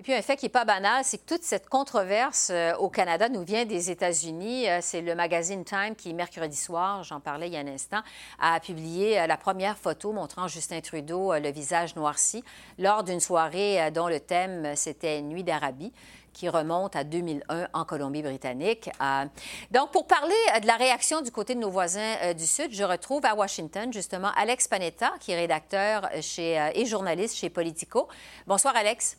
[0.00, 2.88] Et puis, un fait qui n'est pas banal, c'est que toute cette controverse euh, au
[2.88, 4.66] Canada nous vient des États-Unis.
[4.66, 8.00] Euh, c'est le magazine Time qui, mercredi soir, j'en parlais il y a un instant,
[8.38, 12.42] a publié euh, la première photo montrant Justin Trudeau le visage noirci
[12.78, 15.92] lors d'une soirée dont le thème, c'était Nuit d'Arabie
[16.32, 18.90] qui remonte à 2001 en Colombie-Britannique.
[19.00, 19.24] Euh,
[19.70, 22.72] donc, pour parler euh, de la réaction du côté de nos voisins euh, du Sud,
[22.72, 28.08] je retrouve à Washington justement Alex Panetta, qui est rédacteur chez, et journaliste chez Politico.
[28.46, 29.18] Bonsoir, Alex.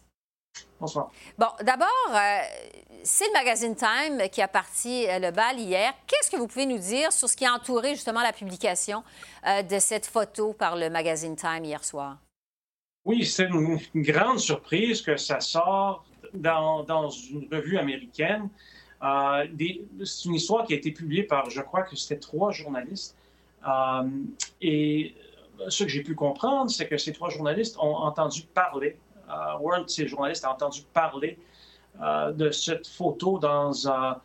[0.80, 1.12] Bonsoir.
[1.38, 1.88] Bon, d'abord,
[3.04, 5.94] c'est le magazine Time qui a parti le bal hier.
[6.08, 9.04] Qu'est-ce que vous pouvez nous dire sur ce qui a entouré justement la publication
[9.46, 12.18] de cette photo par le magazine Time hier soir?
[13.06, 16.04] Oui, c'est une grande surprise que ça sort
[16.34, 18.50] dans, dans une revue américaine.
[19.04, 19.48] Euh,
[20.04, 23.16] c'est une histoire qui a été publiée par, je crois que c'était trois journalistes.
[23.68, 24.10] Euh,
[24.62, 25.16] et
[25.68, 28.98] ce que j'ai pu comprendre, c'est que ces trois journalistes ont entendu parler,
[29.30, 31.38] euh, de ces journalistes a entendu parler
[32.02, 34.18] euh, de cette photo dans un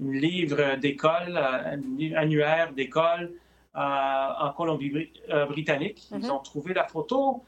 [0.00, 1.80] livre d'école, un
[2.16, 3.32] annuaire d'école
[3.74, 6.08] en Colombie-Britannique.
[6.10, 6.30] Ils mm-hmm.
[6.30, 7.42] ont trouvé la photo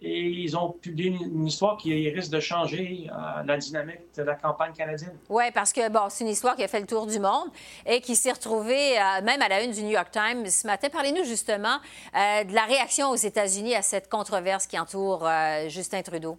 [0.00, 4.34] et ils ont publié une, histoire qui risque de changer euh, la dynamique de la
[4.34, 5.16] campagne canadienne.
[5.28, 7.48] Oui, parce que bon, c'est une histoire qui a fait le tour du monde
[7.86, 10.88] et qui s'est retrouvée euh, même à la une du New York Times ce matin.
[10.90, 11.78] Parlez-nous justement
[12.14, 15.28] euh, de la réaction aux États-Unis à cette controverse qui entoure
[15.68, 16.38] Justin Trudeau.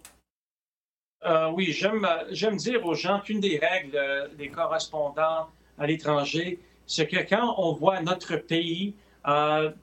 [1.52, 5.48] oui, j'aime dire aux gens qu'une des règles des correspondants
[5.78, 8.94] à l'étranger, c'est que quand on voit notre pays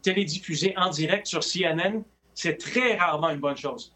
[0.01, 2.03] télédiffusé en direct sur CNN,
[2.33, 3.91] c'est très rarement une bonne chose.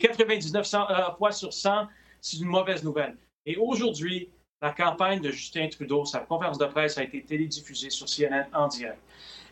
[0.00, 1.86] 99 euh, fois sur 100,
[2.20, 3.16] c'est une mauvaise nouvelle.
[3.46, 4.28] Et aujourd'hui,
[4.60, 8.68] la campagne de Justin Trudeau, sa conférence de presse a été télédiffusée sur CNN en
[8.68, 8.98] direct.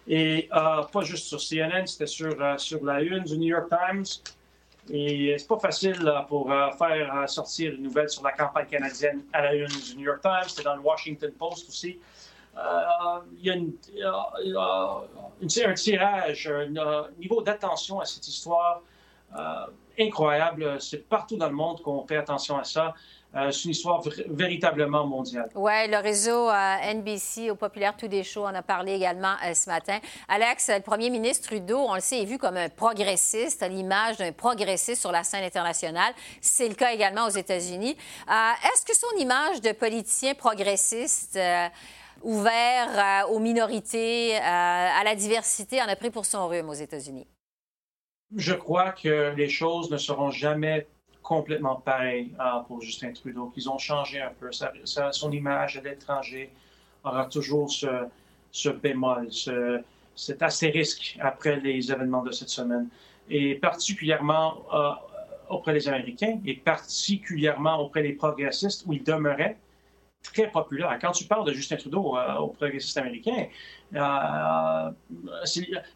[0.09, 3.68] Et euh, pas juste sur CNN, c'était sur, euh, sur la une du New York
[3.68, 4.05] Times.
[4.89, 6.49] Et c'est pas facile pour
[6.79, 10.49] faire sortir une nouvelle sur la campagne canadienne à la une du New York Times.
[10.49, 11.99] C'était dans le Washington Post aussi.
[12.57, 15.02] Euh, il y a,
[15.68, 18.80] un tirage, un niveau d'attention à cette histoire
[19.36, 19.66] euh,
[19.98, 20.80] incroyable.
[20.80, 22.94] C'est partout dans le monde qu'on fait attention à ça.
[23.34, 25.50] Euh, c'est une histoire véritablement mondiale.
[25.54, 29.98] Oui, le réseau NBC au Populaire Tous des Shows en a parlé également ce matin.
[30.26, 34.16] Alex, le premier ministre Trudeau, on le sait, est vu comme un progressiste, à l'image
[34.16, 36.14] d'un progressiste sur la scène internationale.
[36.40, 37.94] C'est le cas également aux États-Unis.
[38.26, 41.38] Est-ce que son image de politicien progressiste
[42.23, 46.75] ouvert euh, aux minorités, euh, à la diversité, en a pris pour son rhume aux
[46.75, 47.27] États-Unis?
[48.35, 50.87] Je crois que les choses ne seront jamais
[51.23, 54.51] complètement pareilles euh, pour Justin Trudeau, qu'ils ont changé un peu.
[54.53, 56.51] son image à l'étranger
[57.05, 59.29] aura toujours ce, bémol,
[60.14, 62.89] cet astérisque après les événements de cette semaine.
[63.29, 64.62] Et particulièrement
[65.49, 69.57] auprès des Américains et particulièrement auprès des progressistes où il demeurait
[70.33, 70.97] très populaire.
[71.01, 73.47] Quand tu parles de Justin Trudeau euh, aux progressistes américains,
[73.95, 74.91] euh,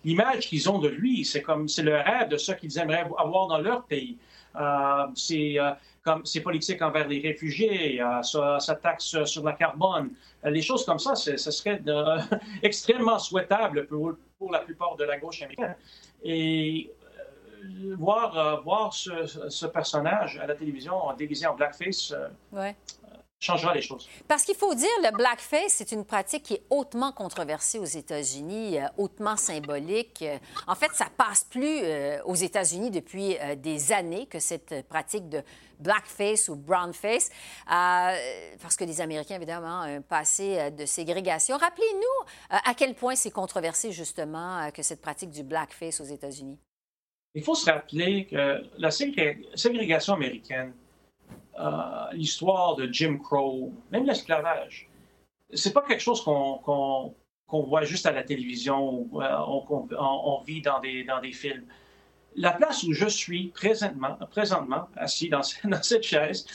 [0.05, 3.47] l'image qu'ils ont de lui, c'est comme c'est le rêve de ce qu'ils aimeraient avoir
[3.49, 4.19] dans leur pays.
[4.57, 5.57] Euh, c'est
[6.03, 10.11] comme ses politiques envers les réfugiés, sa, taxe sur la carbone,
[10.45, 11.83] les choses comme ça, ce serait
[12.63, 14.15] extrêmement souhaitable pour,
[14.51, 15.77] la plupart de la gauche américaine.
[16.25, 16.91] Et
[17.99, 22.15] voir, voir ce, ce, personnage à la télévision déguisé en blackface,
[22.53, 22.75] ouais
[23.41, 24.07] changera les choses.
[24.29, 28.79] Parce qu'il faut dire, le blackface, c'est une pratique qui est hautement controversée aux États-Unis,
[28.79, 30.23] euh, hautement symbolique.
[30.23, 30.37] Euh,
[30.67, 35.43] en fait, ça passe plus euh, aux États-Unis depuis des années que cette pratique de
[35.79, 37.31] blackface ou brownface,
[37.67, 41.57] parce que les Américains, évidemment, ont un passé de ségrégation.
[41.57, 46.59] Rappelez-nous à quel point c'est controversé, justement, que cette pratique du blackface aux États-Unis.
[47.35, 50.75] Il faut se rappeler que la ségrégation américaine
[52.13, 54.91] l'histoire de Jim Crow, même l'esclavage,
[55.53, 57.15] c'est pas quelque chose qu'on
[57.51, 59.65] voit juste à la télévision ou euh,
[59.99, 61.65] on, vit dans des, dans des films.
[62.37, 66.47] La place où je suis présentement, présentement assis dans, dans cette chaise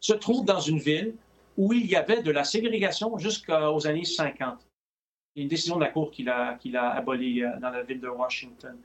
[0.00, 1.14] se trouve dans une ville
[1.56, 4.58] où il y avait de la ségrégation jusqu'aux années 50.
[5.34, 8.00] Il y a une décision de la Cour qui l'a abolie euh, dans la ville
[8.00, 8.76] de Washington.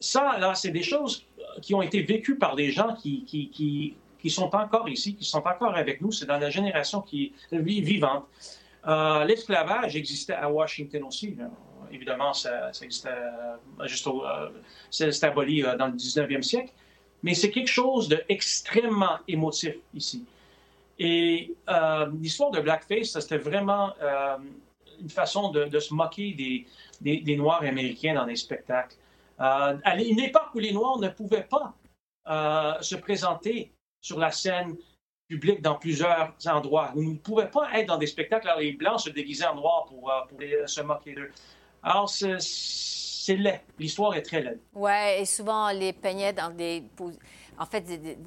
[0.00, 1.26] Ça, là, c'est des choses
[1.60, 5.24] qui ont été vécues par des gens qui, qui, qui qui sont encore ici, qui
[5.24, 6.12] sont encore avec nous.
[6.12, 8.24] C'est dans la génération qui est vivante.
[8.86, 11.36] Euh, l'esclavage existait à Washington aussi.
[11.90, 14.50] Évidemment, ça, existait euh, juste au, euh,
[14.90, 16.72] c'est aboli dans le 19e siècle.
[17.22, 20.24] Mais c'est quelque chose d'extrêmement émotif ici.
[21.00, 21.54] Et
[22.20, 23.92] l'histoire de Blackface, c'était vraiment
[25.00, 26.32] une façon de, se moquer
[27.00, 28.96] des, des, Noirs américains dans les spectacles.
[29.38, 31.74] à une époque où les Noirs ne pouvaient pas
[32.80, 34.76] se présenter sur la scène
[35.28, 36.92] publique dans plusieurs endroits.
[36.94, 39.84] Vous ne pouvez pas être dans des spectacles où les Blancs se déguisaient en noir
[39.86, 41.30] pour, euh, pour se moquer d'eux.
[41.82, 43.60] Alors, c'est laid.
[43.78, 44.60] L'histoire est très laide.
[44.74, 46.82] Oui, et souvent, on les peignait dans des
[47.58, 47.84] en fait,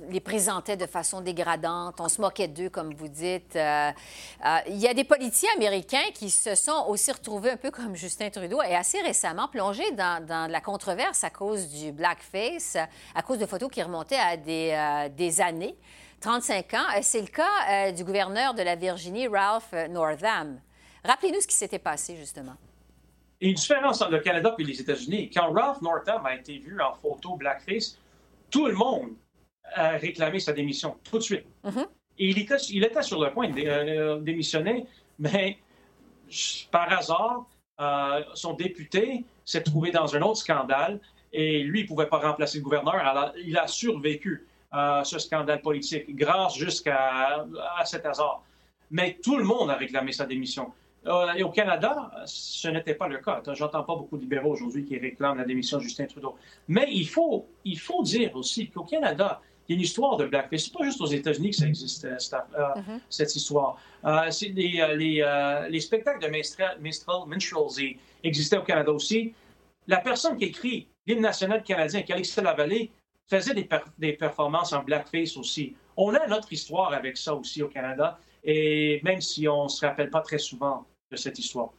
[0.10, 2.00] les présentait de façon dégradante.
[2.00, 3.56] On se moquait d'eux, comme vous dites.
[3.56, 3.92] Euh,
[4.46, 7.96] euh, il y a des politiciens américains qui se sont aussi retrouvés un peu comme
[7.96, 12.78] Justin Trudeau et assez récemment plongés dans, la controverse à cause du blackface,
[13.16, 15.76] à cause de photos qui remontaient à des, euh, des années,
[16.20, 17.02] 35 ans.
[17.02, 20.60] C'est le cas du gouverneur de la Virginie, Ralph Northam.
[21.04, 22.56] Rappelez-nous ce qui s'était passé, justement.
[23.40, 25.32] Il y a une différence entre le Canada et les États-Unis.
[25.34, 27.98] Quand Ralph Northam a été vu en photo blackface,
[28.52, 29.14] tout le monde
[29.74, 31.46] a réclamé sa démission tout de suite.
[31.66, 31.88] Mm-hmm.
[32.20, 34.86] Et il était, il était, sur le point de euh, démissionner,
[35.20, 35.58] mais
[36.72, 37.46] par hasard,
[37.80, 41.00] euh, son député s'est trouvé dans un autre scandale
[41.34, 42.96] et lui, il ne pouvait pas remplacer le gouverneur.
[42.96, 47.46] Alors, il a survécu euh, ce scandale politique grâce jusqu'à
[47.78, 48.44] à cet hasard.
[48.90, 50.72] Mais tout le monde a réclamé sa démission.
[51.08, 53.42] Euh, et au Canada, ce n'était pas le cas.
[53.54, 56.36] J'entends pas beaucoup de libéraux aujourd'hui qui réclament la démission de Justin Trudeau.
[56.68, 60.26] Mais il faut, il faut dire aussi qu'au Canada, il y a une histoire de
[60.26, 60.66] blackface.
[60.66, 63.00] C'est pas juste aux États-Unis que ça existe, euh, cette, mm-hmm.
[63.10, 63.78] cette histoire.
[64.06, 69.34] Euh, les, les, les, spectacles de minstrel, minstrelsy existaient au Canada aussi.
[69.88, 72.92] La personne qui écrit l'hymne national canadien, Calixte Lavallée,
[73.30, 75.76] faisait des, des performances en blackface aussi.
[75.96, 79.86] On a notre histoire avec ça aussi au Canada, et même si on ne se
[79.86, 81.70] rappelle pas très souvent de cette histoire.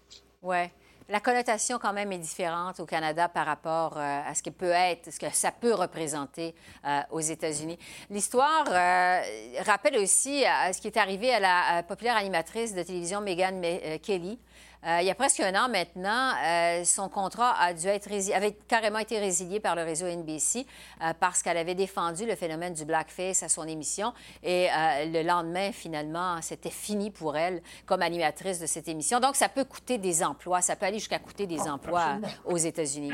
[0.42, 0.68] Oui.
[1.08, 4.70] La connotation quand même est différente au Canada par rapport euh, à ce que peut
[4.70, 6.54] être, ce que ça peut représenter
[6.86, 7.78] euh, aux États-Unis.
[8.08, 9.20] L'histoire euh,
[9.64, 13.60] rappelle aussi ce qui est arrivé à la populaire animatrice de télévision Meghan
[14.02, 14.38] Kelly,
[14.84, 18.56] euh, il y a presque un an maintenant, euh, son contrat a dû être avait
[18.66, 20.66] carrément été résilié par le réseau NBC
[21.00, 24.12] euh, parce qu'elle avait défendu le phénomène du blackface à son émission.
[24.42, 24.68] Et
[25.06, 29.20] le lendemain, finalement, c'était fini pour elle comme animatrice de cette émission.
[29.20, 30.60] Donc, ça peut coûter des emplois.
[30.60, 33.12] Ça peut aller jusqu'à coûter des ah, emplois aux États-Unis.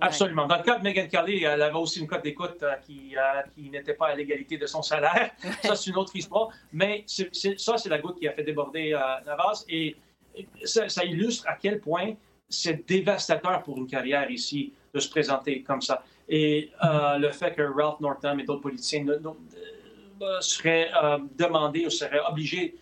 [0.00, 0.46] Absolument.
[0.46, 3.14] Dans le cas de Megan Kelly, elle avait aussi une cote d'écoute qui,
[3.54, 5.30] qui n'était pas à l'égalité de son salaire.
[5.62, 6.50] ça, c'est une autre histoire.
[6.72, 9.64] Mais ça, c'est la goutte qui a fait déborder la vase.
[9.68, 9.96] Et
[10.64, 12.14] ça, illustre à quel point
[12.48, 16.02] c'est dévastateur pour une carrière ici de se présenter comme ça.
[16.28, 21.90] Et euh, le fait que Ralph Northam et d'autres politiciens euh, seraient euh, demandés ou
[21.90, 22.76] seraient obligés,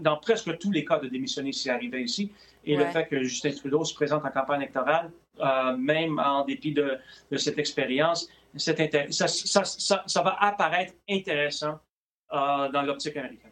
[0.00, 2.32] dans presque tous les cas, de démissionner s'ils arrivaient ici,
[2.64, 5.12] et le fait que Justin Trudeau se présente en campagne électorale,
[5.78, 6.98] même en dépit de,
[7.36, 8.74] cette expérience, ça,
[9.28, 11.78] ça, ça, va apparaître intéressant
[12.32, 13.49] dans l'optique américaine.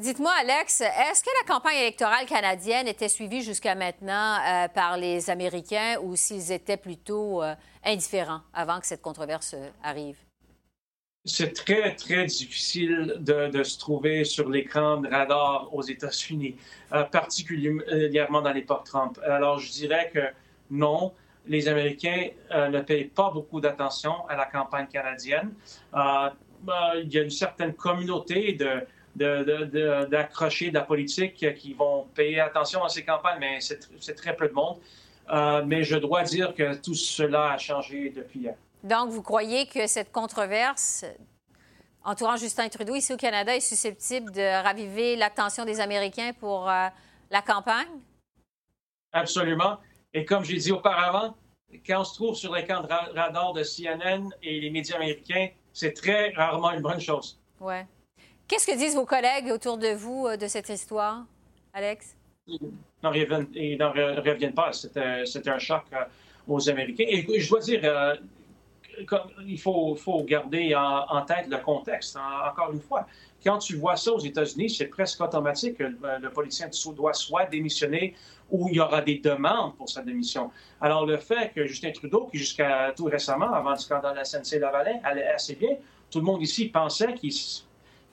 [0.00, 5.30] Dites-moi, Alex, est-ce que la campagne électorale canadienne était suivie jusqu'à maintenant euh, par les
[5.30, 10.16] Américains ou s'ils étaient plutôt euh, indifférents avant que cette controverse euh, arrive?
[11.24, 16.56] C'est très, très difficile de, se trouver sur l'écran de radar aux États-Unis,
[16.90, 19.18] particulièrement dans l'époque Trump.
[19.24, 20.20] Alors, je dirais que
[20.70, 21.14] non,
[21.46, 25.54] les Américains ne payent pas beaucoup d'attention à la campagne canadienne.
[25.94, 28.86] il y a une certaine communauté de
[29.16, 34.34] d'accrocher de, de, la politique qui vont payer attention à ces campagnes, mais c'est très
[34.36, 34.78] peu de monde.
[35.30, 38.54] Euh, mais je dois dire que tout cela a changé depuis hier.
[38.82, 41.06] Donc, vous croyez que cette controverse
[42.04, 46.88] entourant Justin Trudeau ici au Canada est susceptible de raviver l'attention des Américains pour euh,
[47.30, 47.88] la campagne?
[49.12, 49.78] Absolument.
[50.12, 51.34] Et comme j'ai dit auparavant,
[51.86, 55.92] quand on se trouve sur l'écran de radar de CNN et les médias américains, c'est
[55.92, 57.40] très rarement une bonne chose.
[57.60, 57.76] Oui.
[58.46, 61.24] Qu'est-ce que disent vos collègues autour de vous euh, de cette histoire,
[61.72, 62.14] Alex?
[62.46, 62.60] Ils
[63.02, 64.70] n'en reviennent, pas.
[64.72, 66.04] C'était un choc euh,
[66.46, 67.06] aux Américains.
[67.08, 68.14] Et je dois dire, euh,
[69.46, 73.06] il faut, garder en, tête le contexte, encore une fois.
[73.42, 78.14] Quand tu vois ça aux États-Unis, c'est presque automatique que le, politicien doit soit démissionner
[78.50, 80.50] ou il y aura des demandes pour sa démission.
[80.82, 84.24] Alors, le fait que Justin Trudeau, qui jusqu'à tout récemment, avant le scandale de la
[84.24, 85.76] SNC-Lavalin, allait assez bien,
[86.10, 87.32] tout le monde ici pensait qu'il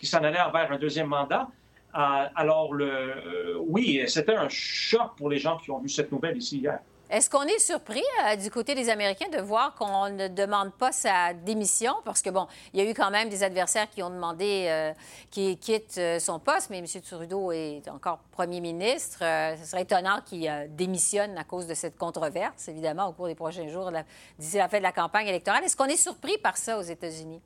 [0.02, 1.48] qui s'en allait vers un deuxième mandat.
[1.94, 6.12] Euh, alors, le, euh, oui, c'était un choc pour les gens qui ont vu cette
[6.12, 6.80] nouvelle ici hier.
[7.12, 10.92] Est-ce qu'on est surpris euh, du côté des Américains de voir qu'on ne demande pas
[10.92, 11.94] sa démission?
[12.04, 14.92] Parce que, bon, il y a eu quand même des adversaires qui ont demandé
[15.30, 16.86] qu'il quitte son poste, mais M.
[17.02, 19.20] Trudeau est encore premier ministre.
[19.20, 23.68] ce serait étonnant qu'il démissionne à cause de cette controverse, évidemment, au cours des prochains
[23.68, 23.92] jours,
[24.40, 25.64] d'ici la fin de la campagne électorale.
[25.66, 27.42] Est-ce qu'on est surpris par ça aux États-Unis?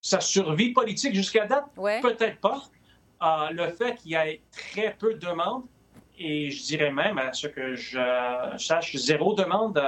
[0.00, 1.66] Sa survie politique jusqu'à date?
[1.74, 2.62] Peut-être pas.
[3.22, 5.64] Euh, le fait qu'il y ait très peu de demandes,
[6.18, 7.98] et je dirais même, à ce que je
[8.58, 9.82] sache, zéro demande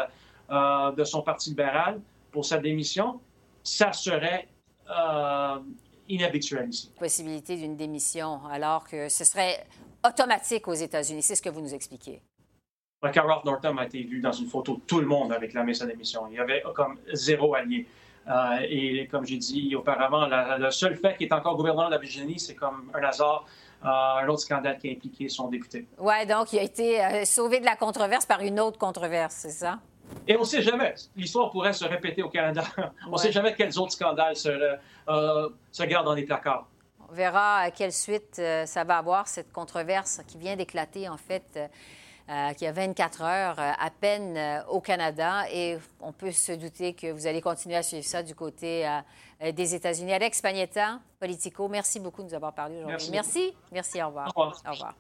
[0.51, 2.01] euh, de son Parti libéral
[2.31, 3.21] pour sa démission,
[3.63, 4.49] ça serait
[4.91, 5.59] euh,
[6.09, 6.93] inhabituel ici.
[6.99, 9.67] Possibilité d'une démission, alors que ce serait
[10.07, 11.23] automatique aux États-Unis.
[11.23, 12.21] C'est ce que vous nous expliquez.
[13.13, 15.87] Carl Northam a été vu dans une photo tout le monde avec la mise à
[15.87, 16.29] démission.
[16.31, 17.87] Il y avait comme zéro allié.
[18.29, 21.99] Euh, et comme j'ai dit auparavant, le seul fait qu'il est encore gouverneur de la
[21.99, 23.47] Virginie, c'est comme un hasard.
[23.85, 25.89] Euh, un autre scandale qui a impliqué son député.
[25.99, 29.51] Oui, donc il a été euh, sauvé de la controverse par une autre controverse, c'est
[29.51, 29.81] ça?
[30.29, 30.95] Et on ne sait jamais.
[31.17, 32.63] L'histoire pourrait se répéter au Canada.
[33.09, 34.77] on ne sait jamais quels autres scandales se,
[35.73, 36.69] se gardent dans les placards.
[37.11, 41.59] On verra quelle suite ça va avoir, cette controverse qui vient d'éclater, en fait
[42.29, 45.45] euh, qui a 24 heures euh, à peine euh, au Canada.
[45.53, 48.89] Et on peut se douter que vous allez continuer à suivre ça du côté
[49.53, 50.13] des États-Unis.
[50.13, 53.11] Alex Pagnetta, Politico, merci beaucoup de nous avoir parlé aujourd'hui.
[53.11, 53.53] Merci.
[53.73, 54.01] merci.
[54.03, 54.33] au revoir.
[54.37, 54.95] Au revoir.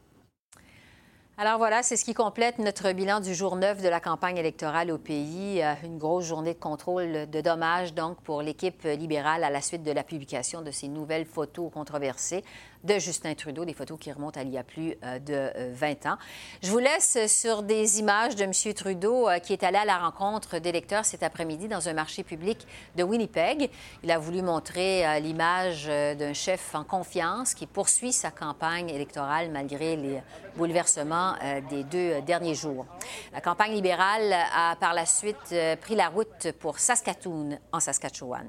[1.38, 4.90] Alors voilà, c'est ce qui complète notre bilan du jour 9 de la campagne électorale
[4.90, 5.62] au pays.
[5.82, 9.92] Une grosse journée de contrôle de dommages donc pour l'équipe libérale à la suite de
[9.92, 12.44] la publication de ces nouvelles photos controversées
[12.84, 16.06] de Justin Trudeau, des photos qui remontent à il y a plus euh, de 20
[16.06, 16.16] ans.
[16.62, 18.74] Je vous laisse sur des images de M.
[18.74, 22.66] Trudeau qui est allé à la rencontre d'électeurs cet après-midi dans un marché public
[22.96, 23.70] de Winnipeg.
[24.02, 29.96] Il a voulu montrer l'image d'un chef en confiance qui poursuit sa campagne électorale malgré
[29.96, 30.22] les
[30.56, 31.34] bouleversements
[31.70, 32.86] des deux derniers jours.
[33.32, 38.46] La campagne libérale a par la suite pris la route pour Saskatoon, en Saskatchewan.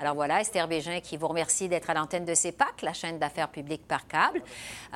[0.00, 3.50] Alors voilà, Esther Bégin qui vous remercie d'être à l'antenne de CEPAC, la chaîne d'affaires
[3.50, 4.40] publiques par câble.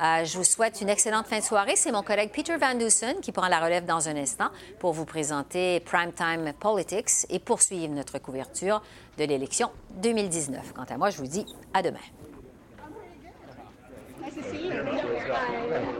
[0.01, 1.75] Euh, je vous souhaite une excellente fin de soirée.
[1.75, 4.49] C'est mon collègue Peter Van Dusen qui prend la relève dans un instant
[4.79, 8.81] pour vous présenter Primetime Politics et poursuivre notre couverture
[9.19, 9.69] de l'élection
[10.01, 10.73] 2019.
[10.73, 11.45] Quant à moi, je vous dis
[11.75, 11.99] à demain.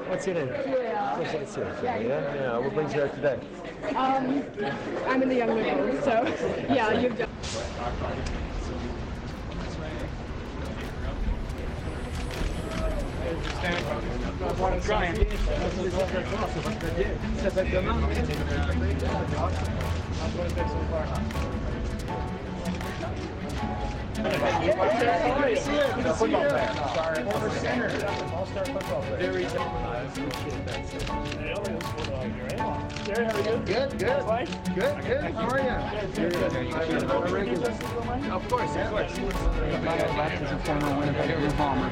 [0.10, 0.48] What's your name?
[0.48, 1.22] Yeah.
[1.84, 2.58] Yeah, yeah.
[2.58, 3.38] What brings you out today?
[3.96, 4.44] Um,
[5.08, 6.24] I'm in the Young Liberals, so
[6.74, 7.30] yeah, you've done.
[33.66, 34.26] Good, good.
[34.74, 35.24] Good, good.
[35.34, 35.70] How are you?
[38.32, 39.18] Of course, of course.
[40.18, 41.92] Left is a former Winnipeg Blue Bomber.